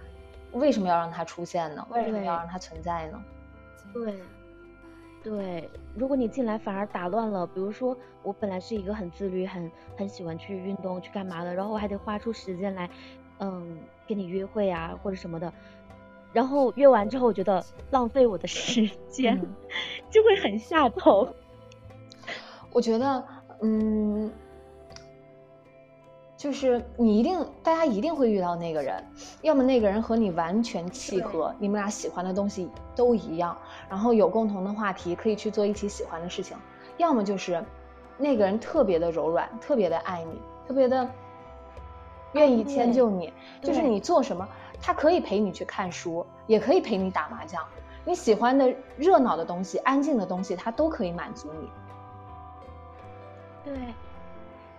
[0.52, 1.86] 为什么要让他出现呢？
[1.90, 3.22] 为什么要让他存在呢？
[3.92, 4.18] 对。
[5.24, 12.90] 对，如果你进来反而打乱了，比如说我本来是一个很自律、很很喜欢去运动、去干嘛的，然后我还得花出时间来，
[13.38, 15.50] 嗯，跟你约会啊或者什么的，
[16.34, 19.40] 然后约完之后，我觉得浪费我的时间，
[20.10, 21.26] 就会很下头。
[22.70, 23.24] 我觉得，
[23.62, 24.30] 嗯。
[26.44, 29.02] 就是你一定，大家一定会遇到那个人，
[29.40, 33.56] 要么那个人和你完全契合，你们俩喜欢的东西都一样，
[33.88, 36.58] 然后有共同的话题，可以去做一起喜欢的事情；
[36.98, 37.64] 要么就是
[38.18, 40.38] 那个人特别的柔软，特别的爱你，
[40.68, 41.08] 特别的
[42.32, 43.32] 愿意迁就你。
[43.62, 44.46] 就是你做什么，
[44.82, 47.62] 他可以陪你去看书，也可以陪你打麻将，
[48.04, 51.70] 你喜欢的热闹的东西、安静的东西，他都可以满足你。
[53.64, 53.94] 对。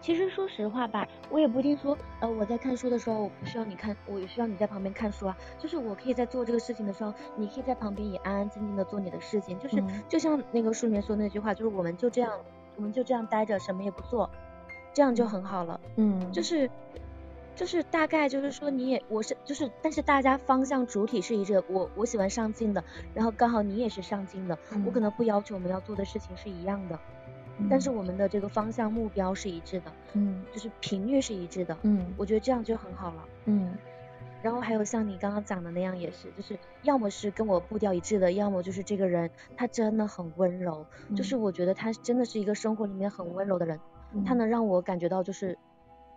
[0.05, 5.35] 其实说实话吧，我也不一定说，呃，我在看书的时候，我不需要你看，我也需要你在旁边看书啊。
[5.57, 9.57] 就是我可以在做这个事情的时候，你可以在旁边也安安静静的做你的事情。
[9.57, 12.31] 就是就像那个书里面说那句话，就是我们就这样，
[12.75, 14.29] 我们就这样待着，什么也不做，
[14.93, 15.79] 这样就很好了。
[15.95, 16.69] 嗯，就是。
[17.55, 21.63] 就是大概就是说你也我是就是，但是大家方向主体是一致。
[21.69, 22.83] 我我喜欢上进的，
[23.13, 26.99] 然后刚好你也是上进的，我可能不要求我们要做的事情是一样的，
[27.69, 33.75] 但是我们的这个方向目标是一致的，嗯，就是频率是一致的，嗯，我觉得这样就很好了，嗯。
[34.41, 40.85] 然后还有像你刚刚讲的那样也是，就是要么是跟我步调一致的，要么就是这个人他真的很温柔，
[41.15, 43.79] 就是我觉得他真的是一个生活里面很温柔的人，
[44.25, 45.57] 他能让我感觉到就是。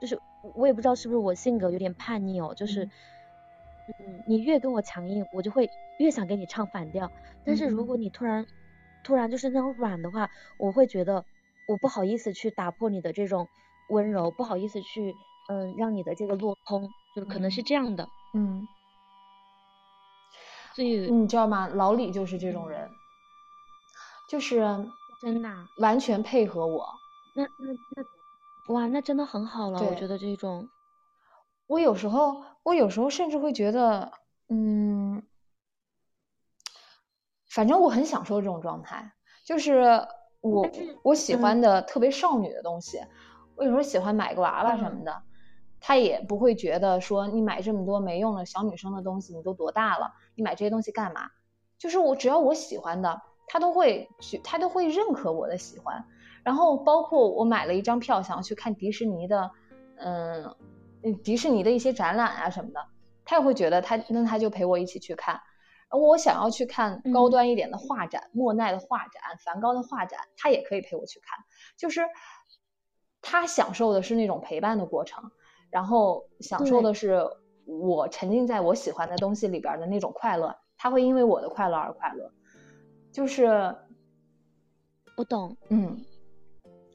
[0.01, 0.17] 就是
[0.55, 2.85] 我也不知道是不是我性格有点叛逆哦，就是，
[3.89, 5.69] 嗯，你越跟我强硬，我就会
[5.99, 7.11] 越想跟你唱反调。
[7.45, 8.47] 但是如果你突然，
[9.05, 11.25] 突然就是那种软的话，我会觉得
[11.67, 13.49] 我不好意思去打破你的这种
[13.91, 15.15] 温柔，不好意思去，
[15.49, 18.09] 嗯，让你的这个落空，就可能是这样的。
[18.35, 18.67] 嗯。
[20.75, 21.67] 所以你知道吗？
[21.69, 22.89] 老李就是这种人，
[24.29, 24.61] 就是
[25.21, 26.87] 真的完全配合我。
[27.35, 28.05] 那那那。
[28.75, 30.69] 哇，那真的很好了，我觉得这种，
[31.69, 34.13] 我有时候，我有时候甚至会觉得，
[34.51, 35.23] 嗯，
[37.51, 39.13] 反正我很享受这种状态，
[39.45, 40.07] 就是
[40.41, 40.69] 我
[41.03, 43.01] 我喜欢的特别少女的东西，
[43.57, 45.23] 我有时候喜欢买个娃娃什么的，
[45.81, 51.31] 他也不会觉得说你买这么多没用的小女生的东西，你都多大了，你买这些东西干嘛？
[51.79, 56.05] 就是我只要我喜欢的，他都会去，他都会认可我的喜欢。
[56.45, 59.51] 然后包括我买了一张票，想要去看迪士尼的，
[59.97, 60.55] 嗯，
[61.23, 62.81] 迪士尼的一些展览啊什么的，
[63.25, 65.41] 他也会觉得他那他就陪我一起去看。
[65.91, 71.39] 我想要去看高端一点的画展，莫奈的画展、梵高的画展，他也可以陪我去看。
[71.77, 72.03] 就是
[73.23, 75.31] 他享受的是那种陪伴的过程，
[75.71, 77.23] 然后享受的是
[77.65, 80.57] 我沉浸在我喜欢的东西里边的那种快乐。
[80.77, 82.33] 他会因为我的快乐而快乐。
[83.13, 83.47] 就是
[85.17, 86.05] 我懂，嗯。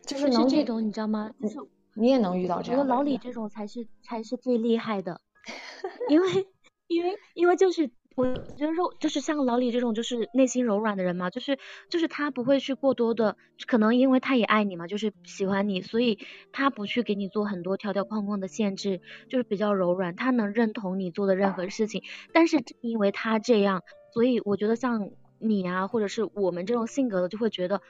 [0.05, 1.31] 就是这种，你知道吗？
[1.41, 1.57] 就是
[1.95, 2.81] 你也能遇到这样。
[2.81, 5.21] 我觉得老李这种才是才是最厉害的，
[6.09, 6.47] 因为
[6.87, 11.57] 因为因为就是我觉得肉就是像老李这种就是内心柔软的人嘛，就是
[11.89, 13.37] 就是他不会去过多的，
[13.67, 16.19] 可能因为他也爱你嘛，就是喜欢你，所以
[16.51, 22.03] 他不去给你做很多条条框框的限制，就是比较柔软，他能认同你做的任何事情。
[22.33, 23.81] 但是因为他这样，
[24.13, 25.09] 所以我觉得像
[25.39, 27.81] 你啊，或者是我们这种性格的，就会觉得。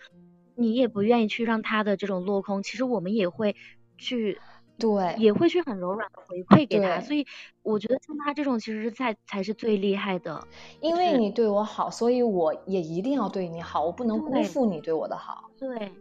[0.56, 3.56] 你也不愿意去让他的这种落空，其实我们也会
[3.98, 4.40] 去，
[4.80, 7.00] 对，也会去很柔软的回馈给他。
[7.00, 7.26] 所以
[7.62, 10.46] 我觉得像他这种，其实才才是最厉害的。
[10.82, 15.52] 因为你对我好，所以我也一定要对你好，我不能辜负你对我的好。
[15.58, 15.94] 对，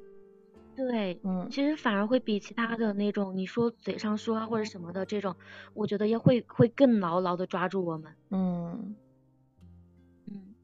[0.75, 5.37] 对，嗯，其实反而会比其他的那种你说嘴上说啊或者什么的这种，
[5.75, 8.13] 我觉得要会会更牢牢的抓住我们。
[8.31, 8.97] 嗯，
[10.27, 10.55] 嗯，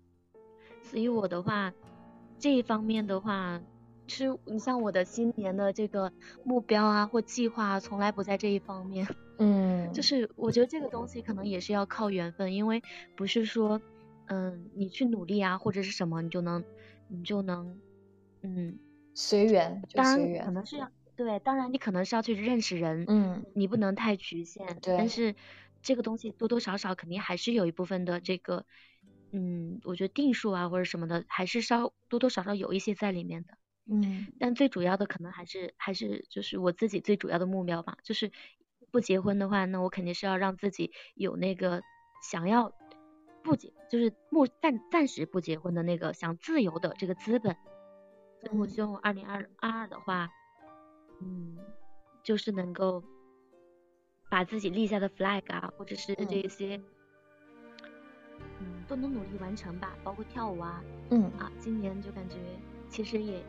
[0.83, 1.73] 所以我的话，
[2.39, 3.61] 这一方面的话。
[4.09, 6.11] 其实你像我的新年的这个
[6.43, 9.07] 目标啊或计划，从来不在这一方面。
[9.39, 12.83] 嗯，就是我觉得这个东西可能也是要靠缘分，因为
[13.15, 13.81] 不是说，
[14.27, 16.65] 嗯，你去努力啊或者是什么，你就能，
[17.07, 17.79] 你就能，
[18.43, 18.79] 嗯，
[19.15, 19.81] 随缘。
[19.93, 24.67] 当然可能是要对，当然你可能是要去认识人，嗯，你不能太局限。
[24.81, 24.97] 对。
[24.97, 25.37] 但是
[25.83, 28.65] 这个东西多多少少肯定还是有一部分的这个，
[29.31, 33.57] 嗯，我觉得定数啊或者什么的，还是稍多多少少有一些在里面的。
[33.91, 38.31] 嗯，但最主要的可能还是还是就是我自己最主要的目标吧，就是
[38.91, 41.83] 不结婚的话，那我肯定是要让自己有那个
[42.23, 42.71] 想要
[43.43, 47.57] 不结，就是目暂暂时不结婚的那个想自由的这个资本。
[48.43, 50.31] 所以我希望二零二二二的话，
[51.23, 51.57] 嗯，
[52.23, 53.03] 就是能够
[54.29, 56.79] 把自己立下的 flag 啊，或者是这些，
[58.61, 62.37] 嗯，都能努力完成吧，包括跳舞啊，嗯啊，今年就感觉
[62.91, 63.43] 其实也。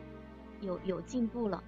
[0.60, 1.62] 有有进步了，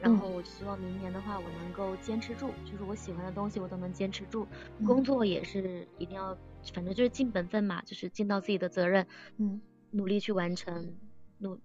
[0.00, 4.46] 然后我希望明年的话，我能够坚持住，就是我喜欢的东西我都能坚持住，
[4.86, 6.36] 工作也是一定要，
[6.72, 10.96] 反正就是尽本分嘛，就是尽到自己的责任，嗯，努力去完成，
[11.38, 11.58] 努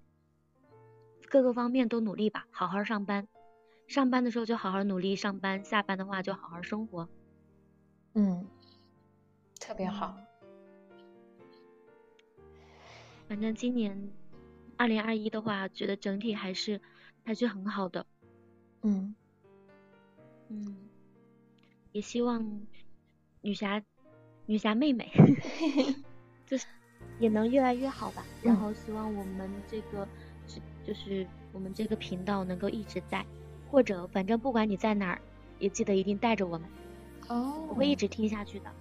[1.30, 3.28] 各个方面都努力吧，好好上班，
[3.88, 7.08] 上班的时候就好好努力上班，下班的话就好好生活，
[8.14, 8.46] 嗯，
[9.60, 10.18] 特别好，
[13.28, 14.12] 反正今年。
[14.78, 16.82] 二零二一的话，觉得整体还是
[17.24, 18.06] 还是很好的，
[18.82, 19.16] 嗯
[20.50, 20.76] 嗯，
[21.92, 22.62] 也希望
[23.42, 23.82] 女侠
[24.46, 25.12] 女侠妹妹
[26.46, 26.66] 就是
[27.20, 28.26] 也能越来越好吧。
[28.42, 30.08] 然后希望我们这个
[30.48, 33.26] 是就是我们这个频道能够一直在，
[33.72, 35.22] 或者反正不管你在哪儿，
[35.60, 36.70] 也记得一定带着我们。
[37.30, 38.72] 哦，我会一直听下去的。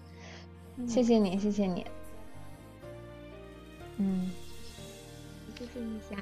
[0.86, 1.86] 谢谢你，谢谢你。
[3.98, 4.32] 嗯，
[5.58, 6.16] 谢谢你霞。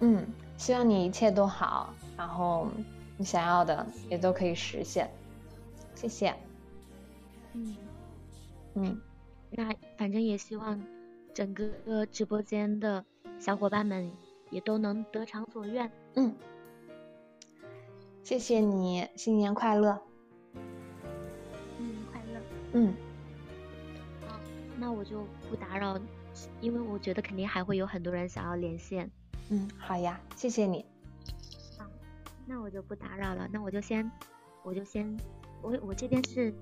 [0.00, 0.26] 嗯，
[0.56, 2.68] 希望你一切都好，然后
[3.16, 5.10] 你想要的也都可以实现。
[5.94, 6.34] 谢谢。
[7.54, 7.76] 嗯
[8.74, 9.00] 嗯，
[9.50, 10.82] 那反正也希望
[11.32, 13.04] 整个直播间的
[13.38, 14.10] 小伙伴们
[14.50, 15.90] 也都能得偿所愿。
[16.14, 16.34] 嗯，
[18.22, 19.98] 谢谢你，新年快乐。
[21.78, 22.40] 新年快乐。
[22.72, 22.94] 嗯。
[24.26, 24.38] 好，
[24.78, 25.98] 那我就不打扰，
[26.60, 29.10] 因为我觉得肯定还会有很多人想要连线。
[29.50, 30.84] 嗯，好呀，谢谢你。
[31.78, 31.86] 好，
[32.46, 34.10] 那我就不打扰了，那我就先，
[34.62, 35.16] 我就先，
[35.62, 36.52] 我我这边是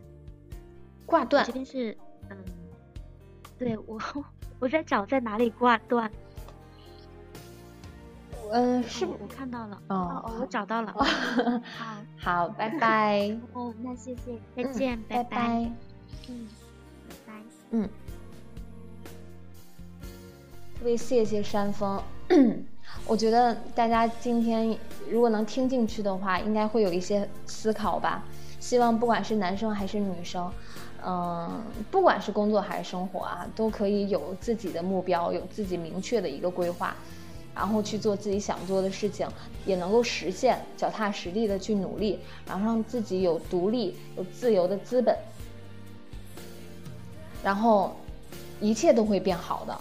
[1.07, 1.97] 挂断，这边是，
[2.31, 2.37] 嗯，
[3.59, 3.99] 对我
[4.59, 6.11] 我在找在哪里挂断。
[8.53, 10.93] 嗯，是我看到了，哦哦，我找到了。
[11.77, 13.37] 好， 好，拜拜。
[13.55, 15.72] 哦，那谢谢，再见，拜拜。
[16.29, 16.47] 嗯，
[17.09, 17.33] 拜拜。
[17.70, 17.89] 嗯，
[20.85, 21.99] 特别谢谢山峰。
[23.09, 24.76] 我觉得大家今天
[25.09, 28.22] 如果能听进去的话，应该会有一些思考吧。
[28.61, 30.53] 希望不管是男生还是女生，
[31.03, 36.95] 嗯，不管是工作还是生活啊，都可以有自己的目标，有自己明确的一个规划，
[37.55, 39.26] 然后去做自己想做的事情，
[39.64, 45.16] 也能够实现，脚踏实地的去努力，然后让自己有独立、有自由的资本，
[47.43, 47.97] 然后
[48.61, 49.80] 一切都会变好的。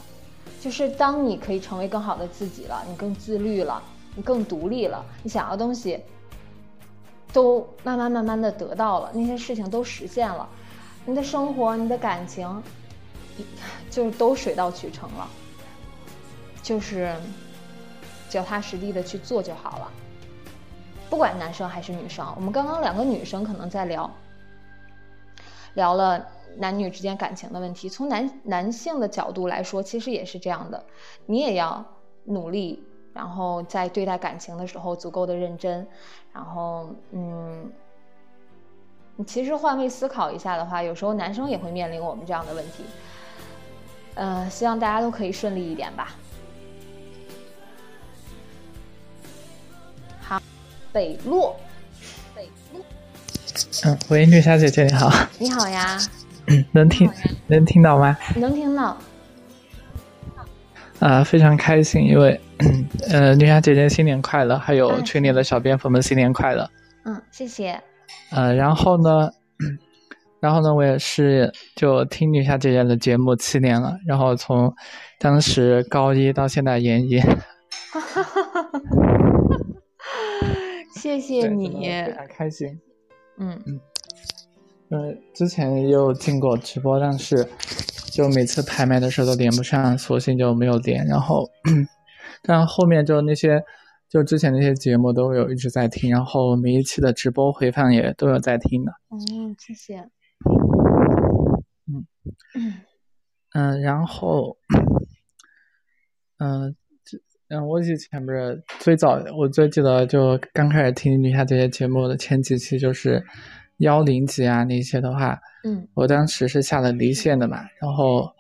[0.64, 3.84] 就是当你可以成为更好的自己了，你更自律了，
[4.16, 6.02] 你更独立了，你想要的东西
[7.34, 10.48] 都慢慢慢慢的得到了，那些事情都实现了，
[11.06, 12.64] 你的生活、你的感情，
[13.92, 15.28] 就都水到渠成了。
[16.62, 17.14] 就是
[18.30, 19.92] 脚踏实地的去做就好了。
[21.10, 24.10] 不管男生还是女生，我们刚刚两个女生可能在聊，
[25.74, 26.26] 聊了。
[26.58, 30.86] 男女之间感情的问题，从男男性的角度来说，其实也是这样的。
[31.26, 31.86] 你也要
[32.26, 32.84] 努力，
[33.14, 35.88] 然后在对待感情的时候足够的认真。
[36.34, 37.72] 然后，嗯，
[39.16, 42.84] 你其实换位思考一下的话，有时候男生也会面临我们这样的问题。
[44.16, 46.16] 呃，希望大家都可以顺利一点吧。
[50.22, 50.42] 好，
[50.92, 51.56] 北洛，
[52.36, 52.82] 北洛。
[53.86, 55.12] 嗯，喂，绿霞姐姐你好。
[55.38, 56.00] 你好呀。
[56.72, 57.10] 能听
[57.48, 58.18] 能听到吗？
[58.36, 58.98] 能听到。
[61.00, 62.40] 啊，非常开心，因为
[63.12, 66.70] 呃，女侠姐姐新年快乐，还有群里的小蝙蝠们新年快乐。
[67.04, 67.78] 嗯，谢谢。
[68.32, 69.30] 呃，然后呢，
[70.40, 74.74] 然后呢，我也是就听女侠姐姐的节目七年了，然后从
[75.20, 77.20] 当时高一到现在研一。
[77.20, 78.80] 哈哈哈哈哈！
[80.96, 82.80] 谢谢你，非常开心。
[83.38, 83.80] 嗯嗯。
[84.94, 87.44] 呃，之前也有进过直播，但是
[88.12, 91.04] 就每次拍卖的时候都连不上，索性就没有连。
[91.08, 91.50] 然后，
[92.44, 93.64] 但后面就那些，
[94.08, 98.92] 就之前那些节目都有一直在听，然后每一期的直播回放也都有在听的。
[99.10, 99.98] 嗯，谢谢。
[101.88, 102.06] 嗯
[103.56, 104.58] 嗯，然后，
[106.38, 106.76] 嗯，
[107.50, 113.26] 嗯，我以前不是最早，我最记得就刚开始听女侠这些节目的前几期就是。
[113.84, 118.32] 幺零级啊，那些的话，嗯，我当时是下了离线的嘛，然后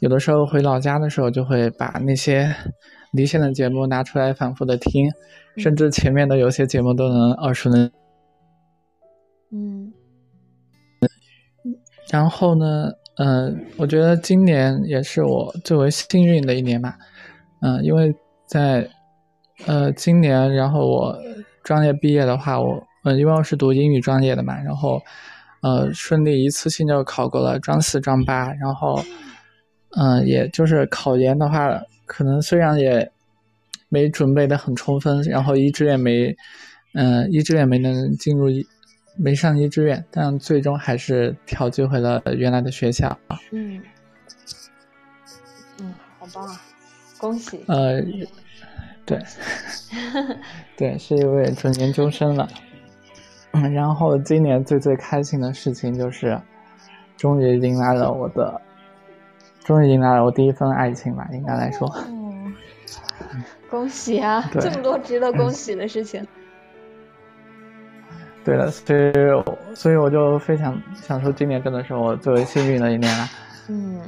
[0.00, 2.52] 有的时候回老家的时候，就会把那些
[3.12, 5.08] 离线的节目拿出来反复的听，
[5.56, 7.90] 甚至前面的有些节目都能耳熟能。
[9.52, 9.92] 嗯，
[12.10, 16.94] 然后呢，嗯，我觉得今年也是我最为幸运的一年嘛，
[17.60, 18.12] 嗯，因为
[18.48, 18.88] 在
[19.66, 21.16] 呃今年，然后我
[21.62, 22.82] 专业毕业的话，我。
[23.04, 25.02] 嗯，因为我是读英语专业的嘛，然后，
[25.60, 29.02] 呃，顺利一次性就考过了专四、专八，然后，
[29.96, 33.10] 嗯，也就是考研的话，可能虽然也
[33.88, 36.34] 没准备的很充分，然后一志愿没，
[36.94, 38.64] 嗯，一志愿没能进入一，
[39.16, 43.18] 没上一志愿，但最终还是调剂回了原来的学校。
[43.50, 43.82] 嗯，
[45.80, 46.56] 嗯，好棒，
[47.18, 47.64] 恭喜。
[47.66, 48.00] 呃，
[49.04, 49.18] 对，
[50.78, 52.48] 对，是一位准研究生了。
[53.72, 56.40] 然后今年最最开心的事情就是，
[57.16, 58.60] 终于迎来了我的，
[59.64, 61.86] 终于迎来了我第一份爱情吧，应该来说。
[62.08, 62.54] 嗯，
[63.70, 64.42] 恭喜啊！
[64.58, 66.26] 这么多值得恭喜的事情。
[68.44, 69.12] 对的，所以
[69.74, 73.28] 所以我就非常想说，今年真的是我最为幸运的一年了。
[73.68, 74.00] 嗯，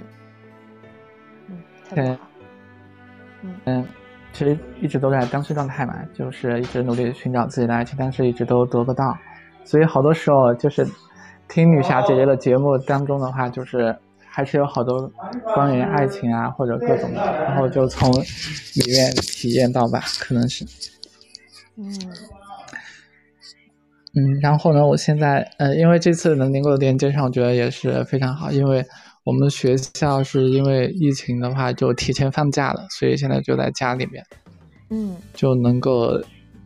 [1.95, 2.19] 嗯。
[3.67, 3.87] 嗯，
[4.33, 9.15] 其实一直都在单身状态嘛，就是一直努力寻找自己的爱情，但是一直都得不到，
[9.65, 10.87] 所以好多时候就是
[11.49, 13.97] 听女侠姐姐的节目当中的话，就是
[14.27, 15.11] 还是有好多
[15.55, 20.65] 关于爱情啊或者各种的，然后就从里面体验到吧，可能是，
[21.77, 21.93] 嗯。
[24.17, 28.85] 嗯，然后呢，我现在呃，因为这次能够连接上，我觉得也是非常好，因为。
[29.25, 34.23] 我们学校是因为疫情的话就提前放假了，所以现在就在家里面，
[34.91, 36.21] 嗯，就能够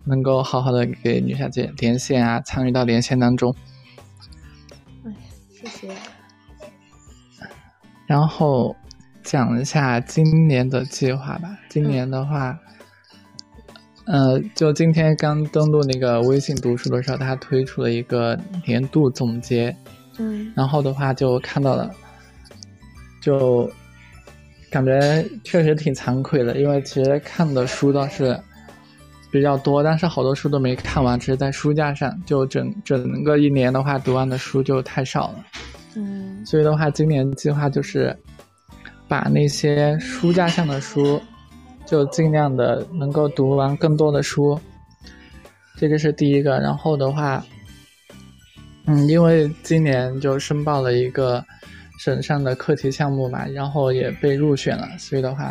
[0.08, 3.54] 能够好好的给女小姐连线啊，参与到连线当中。
[5.04, 5.12] 哎，
[5.50, 5.88] 谢谢。
[8.06, 8.74] 然后
[9.22, 11.58] 讲一下今年的计划吧。
[11.68, 12.58] 今年的话，
[14.06, 19.76] 呃，就今天刚登录那个微信读书的时候，它推出了一个年度总结，
[20.18, 21.94] 嗯，然后的话就看到了。
[23.20, 23.70] 就
[24.70, 28.40] 感觉确实挺惭愧的，因为其实看的书倒是
[29.30, 32.16] 比较多，但是好多书都没看完，只是在书架上。
[32.24, 35.44] 就整整个一年的话，读完的书就太少了。
[35.96, 38.16] 嗯，所以的话，今年计划就是
[39.06, 41.20] 把那些书架上的书，
[41.86, 44.58] 就尽量的能够读完更多的书。
[45.76, 46.58] 这个是第一个。
[46.58, 47.44] 然后的话，
[48.86, 51.44] 嗯，因为今年就申报了一个。
[52.00, 55.50] 省上的课题项目嘛，然后也被入选了，所以的话，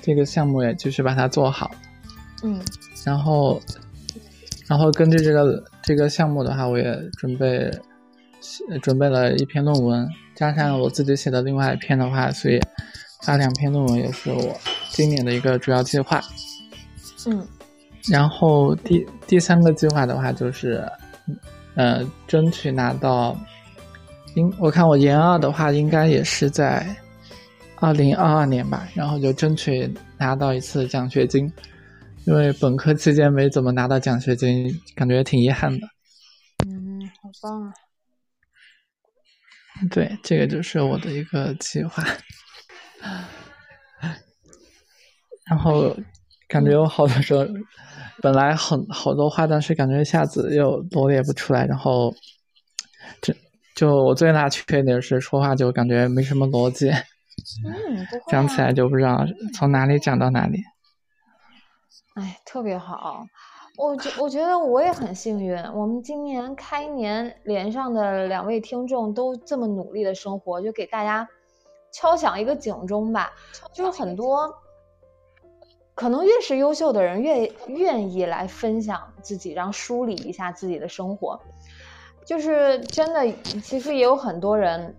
[0.00, 1.68] 这个项目也继续把它做好。
[2.44, 2.62] 嗯，
[3.04, 3.60] 然后，
[4.66, 7.70] 然后根据这个这个项目的话，我也准备
[8.82, 12.60] 准备了一篇论文，加上我自己写的另外一篇的话，所以
[13.22, 14.56] 发两篇论文也是我
[14.90, 16.20] 今年的一个主要计划。
[17.26, 17.46] 嗯，
[18.08, 20.82] 然后第第三个计划的话就是，
[21.74, 23.36] 呃，争取拿到。
[24.36, 26.86] 应我看我研二的话，应该也是在
[27.80, 31.52] 二零二二年吧，然后就争取拿到一次奖学金，
[32.30, 35.88] 因为本科期间没怎么拿到奖学金，感觉挺遗憾的。
[36.64, 37.72] 嗯，好棒啊！
[39.90, 42.04] 对，这个就是我的一个计划。
[45.48, 45.96] 然后
[46.46, 47.44] 感觉我好多时候
[48.22, 52.14] 本来很好多话，但是感觉一下子又罗列不出来，然后
[53.20, 53.34] 这。
[53.74, 60.62] 就我最大缺点是说话就感觉没什么逻辑，嗯，讲起来就不知道从哪里讲到哪里。
[62.50, 63.24] 哎，特别好，
[63.76, 71.28] 我觉我觉得我也很幸运，我们今年开年连上的两位听众都这么努力的生活，就给大家
[71.92, 73.32] 敲响一个警钟吧。
[73.72, 74.52] 就是很多
[75.94, 81.38] 可能越是优秀的人，越愿意来分享自己，然后梳理一下自己的生活。
[82.24, 83.32] 就是真的，
[83.62, 84.96] 其实也有很多人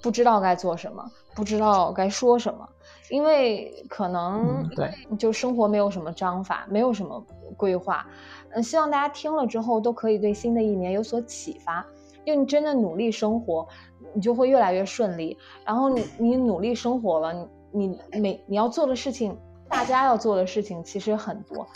[0.00, 2.68] 不知道该做什么，不知道该说什么，
[3.10, 7.24] 因为可能对，就生活没有什么章法，没有什么
[7.56, 8.06] 规划。
[8.50, 11.86] 嗯，希望大家听了之后都可以对新的一年有所启发。
[12.24, 13.66] 因为你真的努力生活，
[14.12, 15.36] 你就会越来越顺利。
[15.64, 19.36] 然后你你努力生活了，你你每你要做的事情，
[19.68, 21.66] 大家要做的事情其实很多，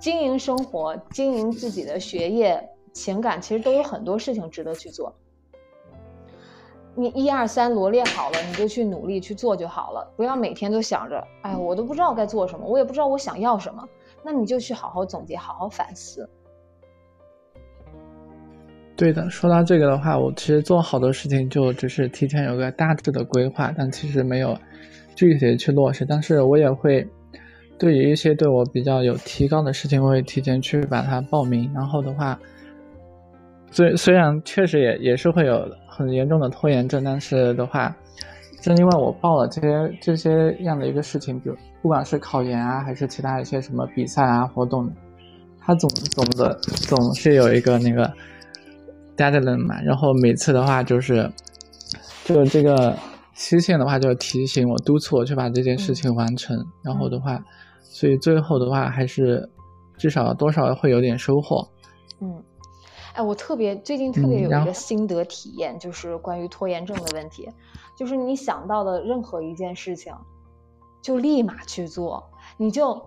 [0.00, 2.68] 经营生活，经营自己的学业。
[2.92, 5.12] 情感其实都有很多事情值得去做，
[6.96, 13.88] 你一二三罗列好了，你就去努力去做就好了，不要每天都想着，哎，我都不知道该做什么，我也不知道我想要什么，
[14.22, 16.28] 那你就去好好总结，好好反思。
[18.96, 24.56] 对的，说到这个的话，我其实做好多事情就只是提前有个大致的规划，但其实没有
[25.16, 27.06] 具体的去落实，但是我也会。
[27.76, 32.38] 对于一些对我比较有提高的事情，我会提前去把它报名，然后的话。
[33.74, 37.92] 虽虽然确实也也是会有很严重的拖延症，但是的话，
[38.62, 44.88] 正因为我报了这些这些样的一个事情，比如不管是考研啊，还是其他一些什么比赛啊活动，
[45.58, 46.54] 它总总的
[46.86, 48.08] 总是有一个那个
[49.16, 51.28] deadline 嘛，然后每次的话就是，
[52.24, 52.96] 就这个
[53.34, 57.42] 期限的话就提醒我督促我去把这件事情完成，然后的话，
[57.82, 59.50] 所以最后的话还是
[59.98, 61.68] 至少多少会有点收获，
[62.20, 62.40] 嗯。
[63.14, 67.48] 哎，我特别最近特别有一个心得体验，就是关于拖延症的问题，
[67.96, 70.12] 就是你想到的任何一件事情，
[71.00, 73.00] 就立马去做，你就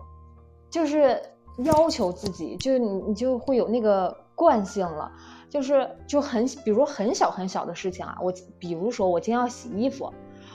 [0.69, 1.21] 就是
[1.57, 5.11] 要求自己，就你你就会有那个惯性了，
[5.49, 10.13] 就是就很比如很小很小的事情啊，我比如说我今天要洗衣服，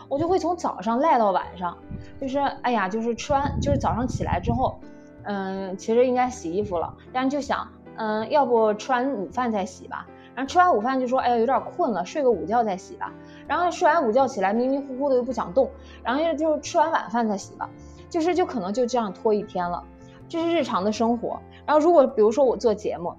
[0.08, 1.76] 我就会从早上赖到晚上，
[2.18, 4.80] 就是哎呀，就是吃完就是早上起来之后，
[5.24, 7.70] 嗯，其实应该洗衣服了，但是就想。
[7.96, 10.06] 嗯，要不吃完午饭再洗吧。
[10.34, 13.12] 然后吃完午饭就说，哎呀，有点困了，睡个午觉再洗吧。
[13.46, 15.70] 然后睡完午觉起来迷迷糊糊的又不想动，
[16.02, 17.68] 然后就就吃完晚饭再洗吧。
[18.08, 19.82] 就是就可能就这样拖一天了，
[20.28, 21.38] 这是日常的生活。
[21.66, 23.14] 然后如果比如说我做节目，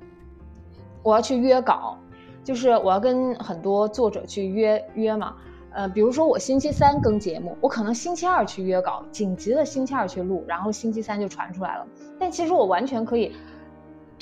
[1.01, 1.97] 我要去约稿，
[2.43, 5.35] 就是我要跟很多作者去约约嘛。
[5.71, 11.87] 呃，比如说我星期三更节目，我可能星期二去约稿，紧急的星期二去录，然后星期三就传出来了。
[12.19, 13.35] 但其实我完全可以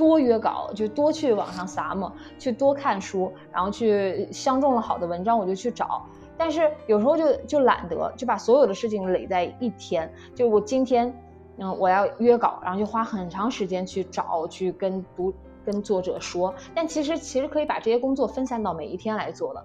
[0.01, 6.03] 多约稿，就多去网上撒嘛，去多看书，然后去相中了好的文章我就去找。
[6.35, 10.11] 但是有时候就就懒得，就把所有的事情垒在一天。
[10.33, 11.15] 就我今天，
[11.57, 15.31] 嗯，我要约稿，然后就花很长时间去找，去跟读
[15.63, 16.55] 跟作者说。
[16.73, 19.63] 但其实其实可以把这些工作分散到每一天来做的。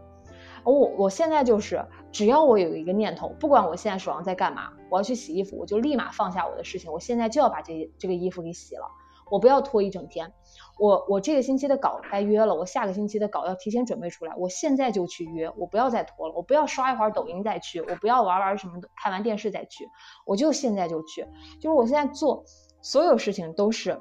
[0.64, 1.82] 我我现在就是，
[2.12, 8.91] 只要我有一个念头，不管我现在手上在干嘛，我要去洗衣服，我就立马放下我的事情，我现在就要把这这个衣服给洗了，
[9.30, 10.32] 我不要拖一整天。
[10.78, 19.88] 我我这个星期的稿该约了，我下个星期的稿要提前准备出来，我现在就去约，我不要再拖了，我不要刷一会儿抖音再去，我不要玩玩什么的，看完电视再去，
[20.26, 21.26] 我就现在就去。
[21.60, 22.44] 就是我现在做
[22.82, 24.00] 所有事情都是，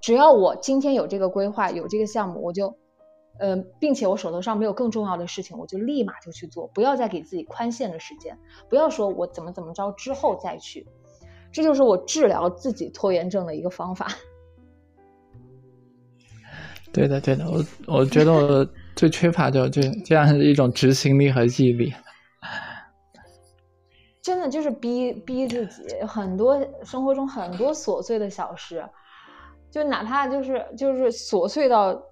[0.00, 2.76] 只要我今天有这个规划，有这个项目，我就。
[3.36, 8.38] 呃，并且我手头上没有更重要的事情，我就立马就去做，不要再给自己宽限的时间，
[8.70, 10.86] 不要说我怎么怎么着之后再去，
[11.54, 14.08] 这就是我治疗自己拖延症的一个方法。
[16.92, 21.94] 对的，对的，我我觉得我最缺乏就就这样一种执行力和毅力，
[24.20, 28.86] 真的就是逼逼自己，很多生活中很多琐碎的小事，
[29.70, 32.02] 就哪怕就是就是琐碎到。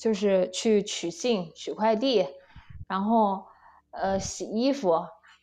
[0.00, 2.26] 就是去取信、取快递，
[2.88, 3.44] 然后
[3.90, 4.92] 呃洗衣服，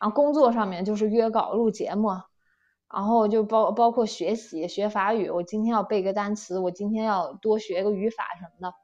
[0.00, 2.08] 后工作上面就是约稿、录节目，
[2.92, 8.74] 然后就包包括学习学法语，我今天要背个单词，我今天要多学个语法什么的，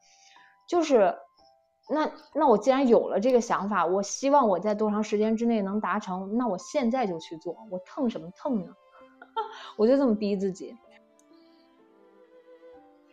[0.68, 1.14] 就是
[1.88, 8.72] 那那我既然有了这个想法，我希望我在多长时间之内能达成，那我现在就去做，我蹭什么蹭呢？
[9.76, 10.76] 我就这么逼自己。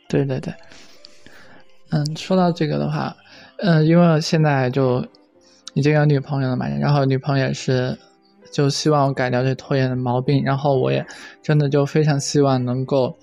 [0.10, 0.54] 对对对。
[1.92, 3.16] 嗯，说到这个的话，
[3.58, 5.06] 嗯，因为现在就
[5.74, 7.98] 已经有女朋友了嘛，然后女朋友也是
[8.52, 11.06] 就希望我改掉这拖延的毛病，然后我也
[11.42, 13.18] 真的就非常希望能够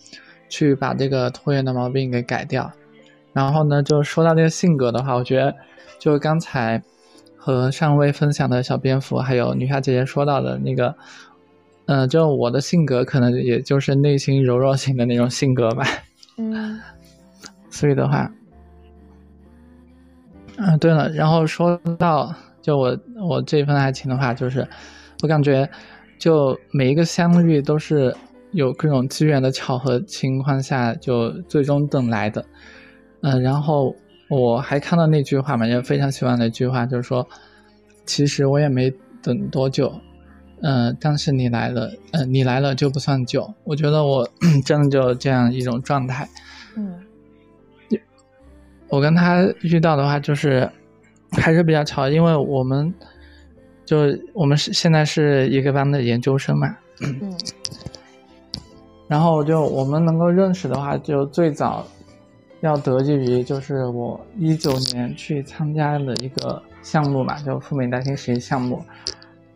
[0.49, 2.70] 去把这个拖延的毛病给改掉。
[3.33, 5.55] 然后呢，就说到这个性格的话，我觉得
[5.99, 6.83] 就刚才
[7.37, 10.95] 和上位分享的小蝙蝠还有女侠姐姐说到的那个，
[11.87, 15.85] 嗯，就我的性格可能也就是内心柔弱型的那种性格吧。
[16.37, 16.81] 嗯，
[17.70, 18.31] 所以的话。
[20.61, 24.66] 嗯，对了，然后说到就我我这份爱情的话，就是
[25.22, 25.68] 我感觉
[26.18, 28.14] 就每一个相遇都是
[28.52, 32.44] 有各种机缘的巧合情况下就最终等来的。
[33.20, 33.94] 嗯，然后
[34.28, 37.26] 我还看到那句话嘛，也非常喜欢那句话，就是说，
[38.06, 38.92] 其实我也没
[39.22, 39.92] 等多久，
[40.62, 43.52] 嗯，但是你来了，嗯，你来了就不算久。
[43.64, 44.28] 我觉得我
[44.64, 46.28] 真的就这样一种状态。
[46.76, 47.04] 嗯。
[48.90, 50.70] 我跟他遇到的话，就是
[51.32, 52.94] 还是比较巧，因为我们
[53.89, 53.97] 就
[54.34, 56.76] 我们是现在是一个班的研究生嘛。
[57.01, 57.34] 嗯。
[59.09, 61.82] 然后就我们能够认识的话，就最早
[62.61, 68.84] 要得益于就是我一九年去参加了一个项目嘛，就赴美大型实习项目。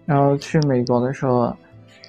[0.06, 1.54] 然后去美国的时候，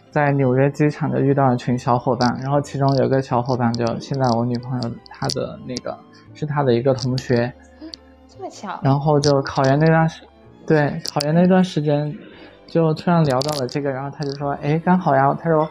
[0.09, 5.93] 在纽约机场就遇到了一群小伙伴，然后其中有个小伙伴就现在我女朋友她的那个。
[6.35, 7.53] 是她的一个同学，
[8.27, 8.79] 这么巧。
[8.81, 10.23] 然后就考研那段时，
[10.65, 12.15] 对考研那段时间，
[12.67, 15.69] 就突然聊到了这个，然后他就说：“哎，刚好呀。”他说：“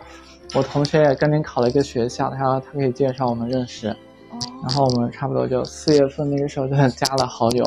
[0.55, 3.89] 我同学也跟您考了一个学校，他说他可以介绍我们认识。”
[4.31, 4.39] 哦。
[4.63, 7.65] 然后我们差不多就四月份那个时候就加了好友。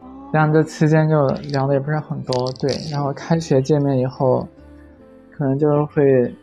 [0.00, 0.06] 哦。
[0.32, 2.74] 这样这期间就聊的也不是很多，对。
[2.90, 4.46] 然后开学见面以后，
[5.30, 6.34] 可能就会，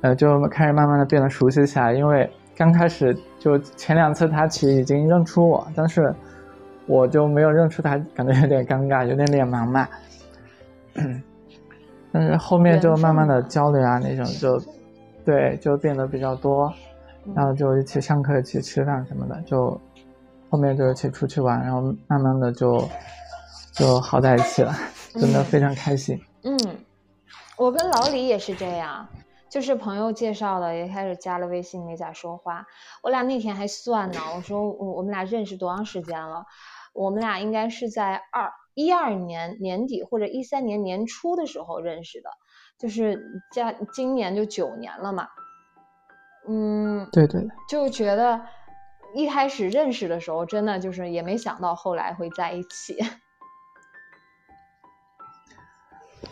[0.00, 2.30] 呃，就开始慢慢的变得熟悉起来，因为。
[2.56, 6.14] 刚开始就前两次，他其实已经认出我，但是
[6.86, 9.88] 我就没有认出他，感觉有点尴尬，有点脸盲嘛。
[12.12, 14.60] 但是后面就慢慢的交流啊，那种就
[15.24, 16.72] 对，就变得比较多，
[17.34, 19.80] 然后就一起上课、一起吃饭什么的，就
[20.50, 22.86] 后面就一起出去玩，然后慢慢的就
[23.72, 24.72] 就好在一起了，
[25.14, 26.20] 真的非常开心。
[26.42, 26.56] 嗯，
[27.56, 29.06] 我跟老李也是这样。
[29.50, 32.66] 就是朋友介绍的，也开始加了微信，没咋说话。
[33.04, 36.44] 我俩那天还算呢，我说我我们俩认识多长时间了？
[36.94, 42.30] 我们俩应该是在二一二年年底或者一三年年初的时候认识的，
[42.78, 45.28] 就是加今年就九年了嘛。
[46.48, 48.40] 嗯，对对，就觉得
[49.14, 52.96] 一开始认识的时候，真的就是也没想到后来会在一起。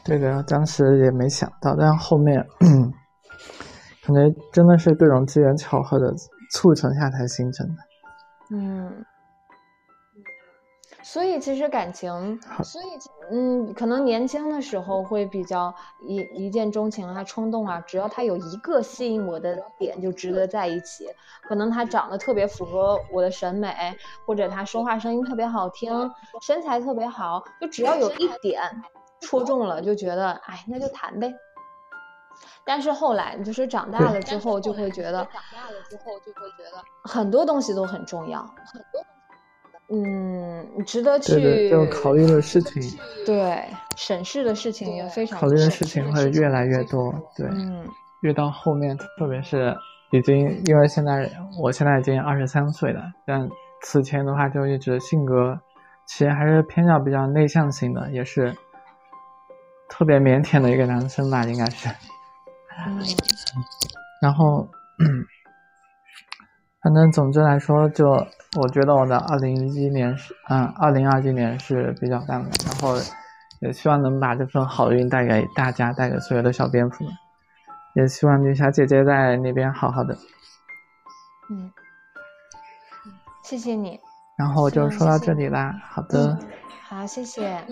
[0.04, 2.44] 对的，当时也没想到，但后面
[4.04, 6.12] 感觉真的是各种机缘巧合的
[6.50, 7.74] 促成下才形成的。
[8.50, 9.04] 嗯。
[11.12, 12.86] 所以其实感情，所以
[13.30, 21.06] 嗯，可能年轻的时候会比较一一见钟情啊，冲动啊，只要他有一个吸引我的点，就值得在一起。
[21.42, 23.94] 可能他长得特别符合我的审美，
[24.24, 26.10] 或者他说话声音特别好听，
[26.40, 28.62] 身材特别好，就只要有一点
[29.20, 31.30] 戳中了，就觉得哎，那就谈呗。
[32.64, 38.40] 但是后来，就是长大了之后，就会觉得长大了之后就会觉得很多东西都很重要，
[38.72, 39.04] 很多。
[39.94, 42.82] 嗯，值得去就考虑的事情，
[43.26, 43.62] 对
[43.94, 47.86] 审视的事情也非常考虑的事情会越来越多，对，嗯，
[48.22, 49.76] 越到后面，特别是
[50.10, 51.30] 已经因为现在
[51.60, 53.46] 我现在已经二十三岁了，但
[53.82, 55.60] 此前的话就一直性格
[56.06, 58.54] 其实还是偏向比较内向型的，也是
[59.90, 61.88] 特别腼腆的一个男生吧，应该是，
[62.86, 62.98] 嗯，
[64.22, 64.66] 然后，
[66.82, 68.26] 反正总之来说就。
[68.54, 72.94] 我觉得我的二零一一年是，嗯，二零二一年是比较淡的，然后
[73.60, 77.14] 也希望能把这份好运带给大家，带给所有的小蝙蝠们，
[77.94, 80.14] 也希望女侠姐姐在那边好好的。
[81.50, 81.72] 嗯，
[83.42, 83.98] 谢谢你。
[84.36, 86.38] 然后就说到这里啦，好的。
[86.82, 87.56] 好，谢谢。
[87.56, 87.64] 好，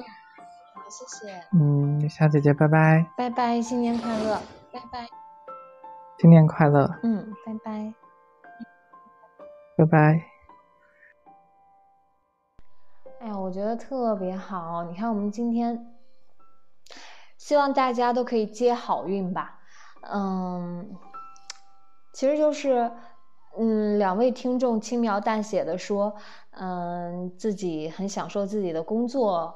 [0.89, 1.35] 谢谢。
[1.53, 3.05] 嗯，女侠姐姐，拜拜。
[3.19, 4.41] 拜拜，新年快乐。
[4.73, 5.07] 拜拜。
[6.19, 6.91] 新年快乐。
[7.03, 8.00] 嗯，拜拜。
[9.81, 10.22] 拜拜。
[13.20, 14.85] 哎呀，我觉得特别好。
[14.85, 15.97] 你看，我们今天
[17.39, 19.59] 希望大家都可以接好运吧。
[20.03, 20.99] 嗯，
[22.12, 22.93] 其实就是，
[23.59, 26.14] 嗯，两位听众轻描淡写的说，
[26.51, 29.55] 嗯，自己很享受自己的工作，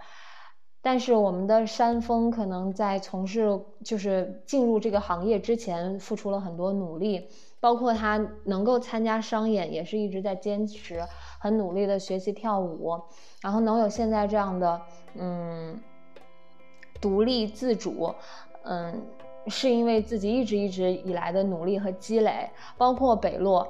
[0.81, 7.29] 但是我们的山峰可能在从事就是进入这个行业之前付出了很多努力，
[7.65, 11.01] 包括他能够参加商演，也是一直在坚持，
[11.39, 13.01] 很努力的学习跳舞。
[13.41, 14.79] 然后能有现在这样的，
[15.15, 15.81] 嗯，
[17.01, 18.15] 独立自主，
[18.65, 19.01] 嗯，
[19.47, 22.51] 是因为自己一直一直以来的努力和积累。
[22.77, 23.67] 包括北洛，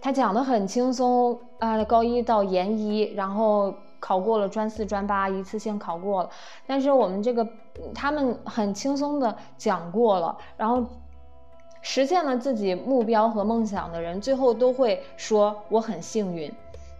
[0.00, 6.30] 他讲的很轻松啊，高一到研一，然后考过了专四专八，一次性考过了。
[6.66, 7.46] 但是我们这个
[7.94, 10.84] 他们很轻松的讲过了，然后
[11.88, 16.52] 实现了自己目标和梦想的人，最后都会说我很幸运。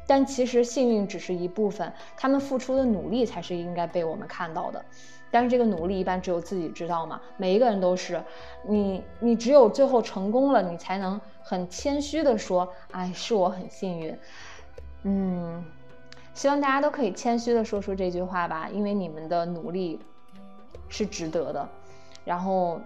[0.07, 4.84] 但其实幸运只是一部分，他们付出的努力才是应该被我们看到的。
[5.28, 8.22] 但是这个努力一般只有自己知道嘛，每一个人都是，
[8.62, 14.16] 你你只有最后成功了，你才能很谦虚的说，哎，是我很幸运。
[15.03, 15.64] 嗯，
[16.32, 19.99] 希望大家都可以谦虚的说出这句话吧，因为你们的努力
[20.89, 21.68] 是值得的。
[22.24, 22.80] 然后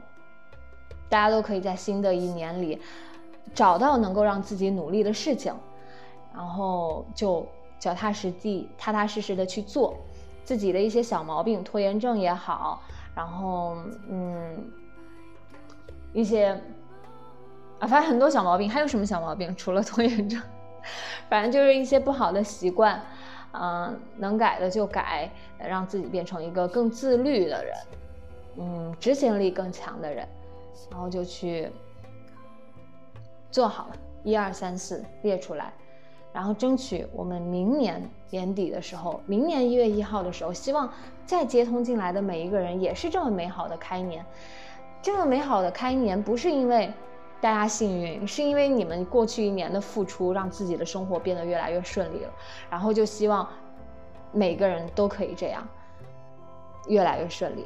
[1.11, 2.80] 大家都可以在新的一年里
[3.54, 5.52] 找到能够让自己努力的事情。
[6.32, 7.44] 然后就
[7.80, 9.96] 脚踏实地、踏踏实实的去做，
[10.44, 12.80] 自己的一些小毛病，拖延症也好，
[13.16, 13.76] 然后
[14.08, 14.70] 嗯，
[16.12, 16.50] 一些
[17.80, 19.52] 啊，反正很多小毛病，还有什么小毛病？
[19.56, 20.40] 除了拖延症，
[21.28, 23.02] 反正就是一些不好的习惯，
[23.52, 27.76] 嗯，能改的就改，让自己变成一个更自律的人，
[28.58, 30.28] 嗯，执行力更强的人，
[30.90, 31.68] 然后就去
[33.50, 35.72] 做好了，一二三四列出来。
[36.32, 40.88] 然后争取我们明年年底的时候，明年一月一号的时候，希望
[41.26, 44.24] 再接通进来的每一个人也是这么美好的开年。
[45.02, 46.92] 这么美好的开年，不是因为
[47.40, 52.30] 大家幸运，是因为你们过去一年的付出，让自己的生活变得越来越顺利了。
[52.70, 53.48] 然后就希望
[54.30, 55.66] 每个人都可以这样，
[56.86, 57.64] 越来越顺利。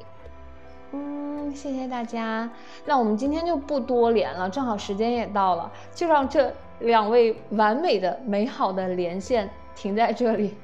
[0.95, 2.49] 嗯，谢谢大家。
[2.84, 6.53] 那我们今天就不多连了，正好时间也到了，就让这。
[6.80, 10.57] 两位完美的、美好的连线停在这里。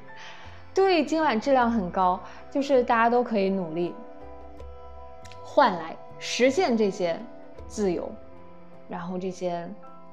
[0.75, 2.19] 对，今晚质量很高，
[2.51, 3.95] 就是大家都可以努力
[5.45, 7.19] 换来实现这些
[7.69, 8.11] 自由，
[8.89, 9.67] 然后这些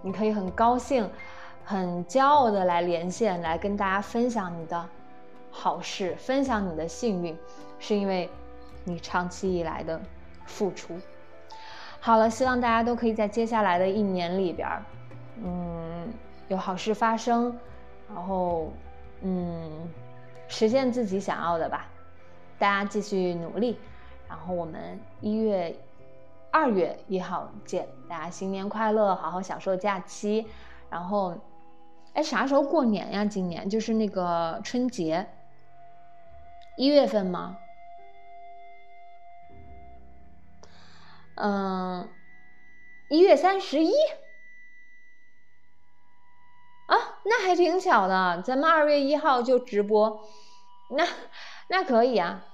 [0.04, 1.10] 你可以很高兴、
[1.66, 4.86] 很骄傲的来连线，来跟大家分享你的
[5.50, 7.36] 好事，分享你的幸运，
[7.80, 8.30] 是因为
[8.88, 10.00] 你长期以来的
[10.46, 10.98] 付出。
[12.00, 14.66] 好了，希望大家都可以在接下来的一年里边。
[15.44, 16.08] 嗯，
[16.48, 17.54] 有好事发生，
[18.08, 18.72] 然后，
[19.22, 19.70] 嗯，
[20.48, 21.88] 实现自己想要的吧。
[22.58, 23.78] 大家继续努力，
[24.30, 25.76] 然后我们一月、
[26.50, 27.86] 二月一号见。
[28.08, 30.48] 大家新年快乐，好好享受假期。
[30.90, 31.36] 然后，
[32.14, 33.26] 哎，啥时候过年呀？
[33.26, 35.28] 今年就是那个春节，
[36.78, 37.58] 一月份吗？
[41.38, 42.10] 嗯。
[43.10, 43.92] 一月三十一。
[46.88, 50.26] 啊，那还挺巧的，咱们二月一号就直播，
[50.90, 51.06] 那
[51.70, 52.46] 那可以啊。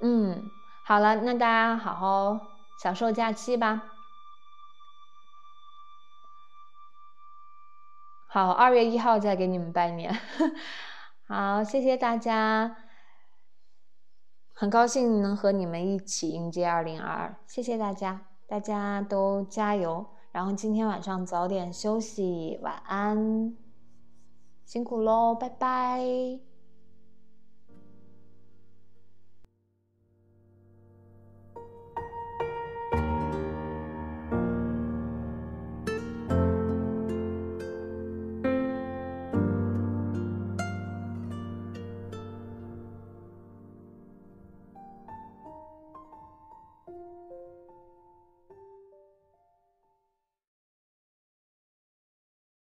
[0.00, 0.50] 嗯，
[0.82, 2.40] 好了，那大家好好
[2.82, 3.82] 享受假期吧。
[8.26, 10.18] 好，二月一号再给你们拜年。
[11.28, 12.76] 好，谢谢大家，
[14.58, 20.06] 很高兴能和你们一起迎接二零二二，谢谢大家，大家都加油。
[20.32, 23.54] 然后今天晚上早点休息，晚安，
[24.64, 26.45] 辛苦喽，拜拜。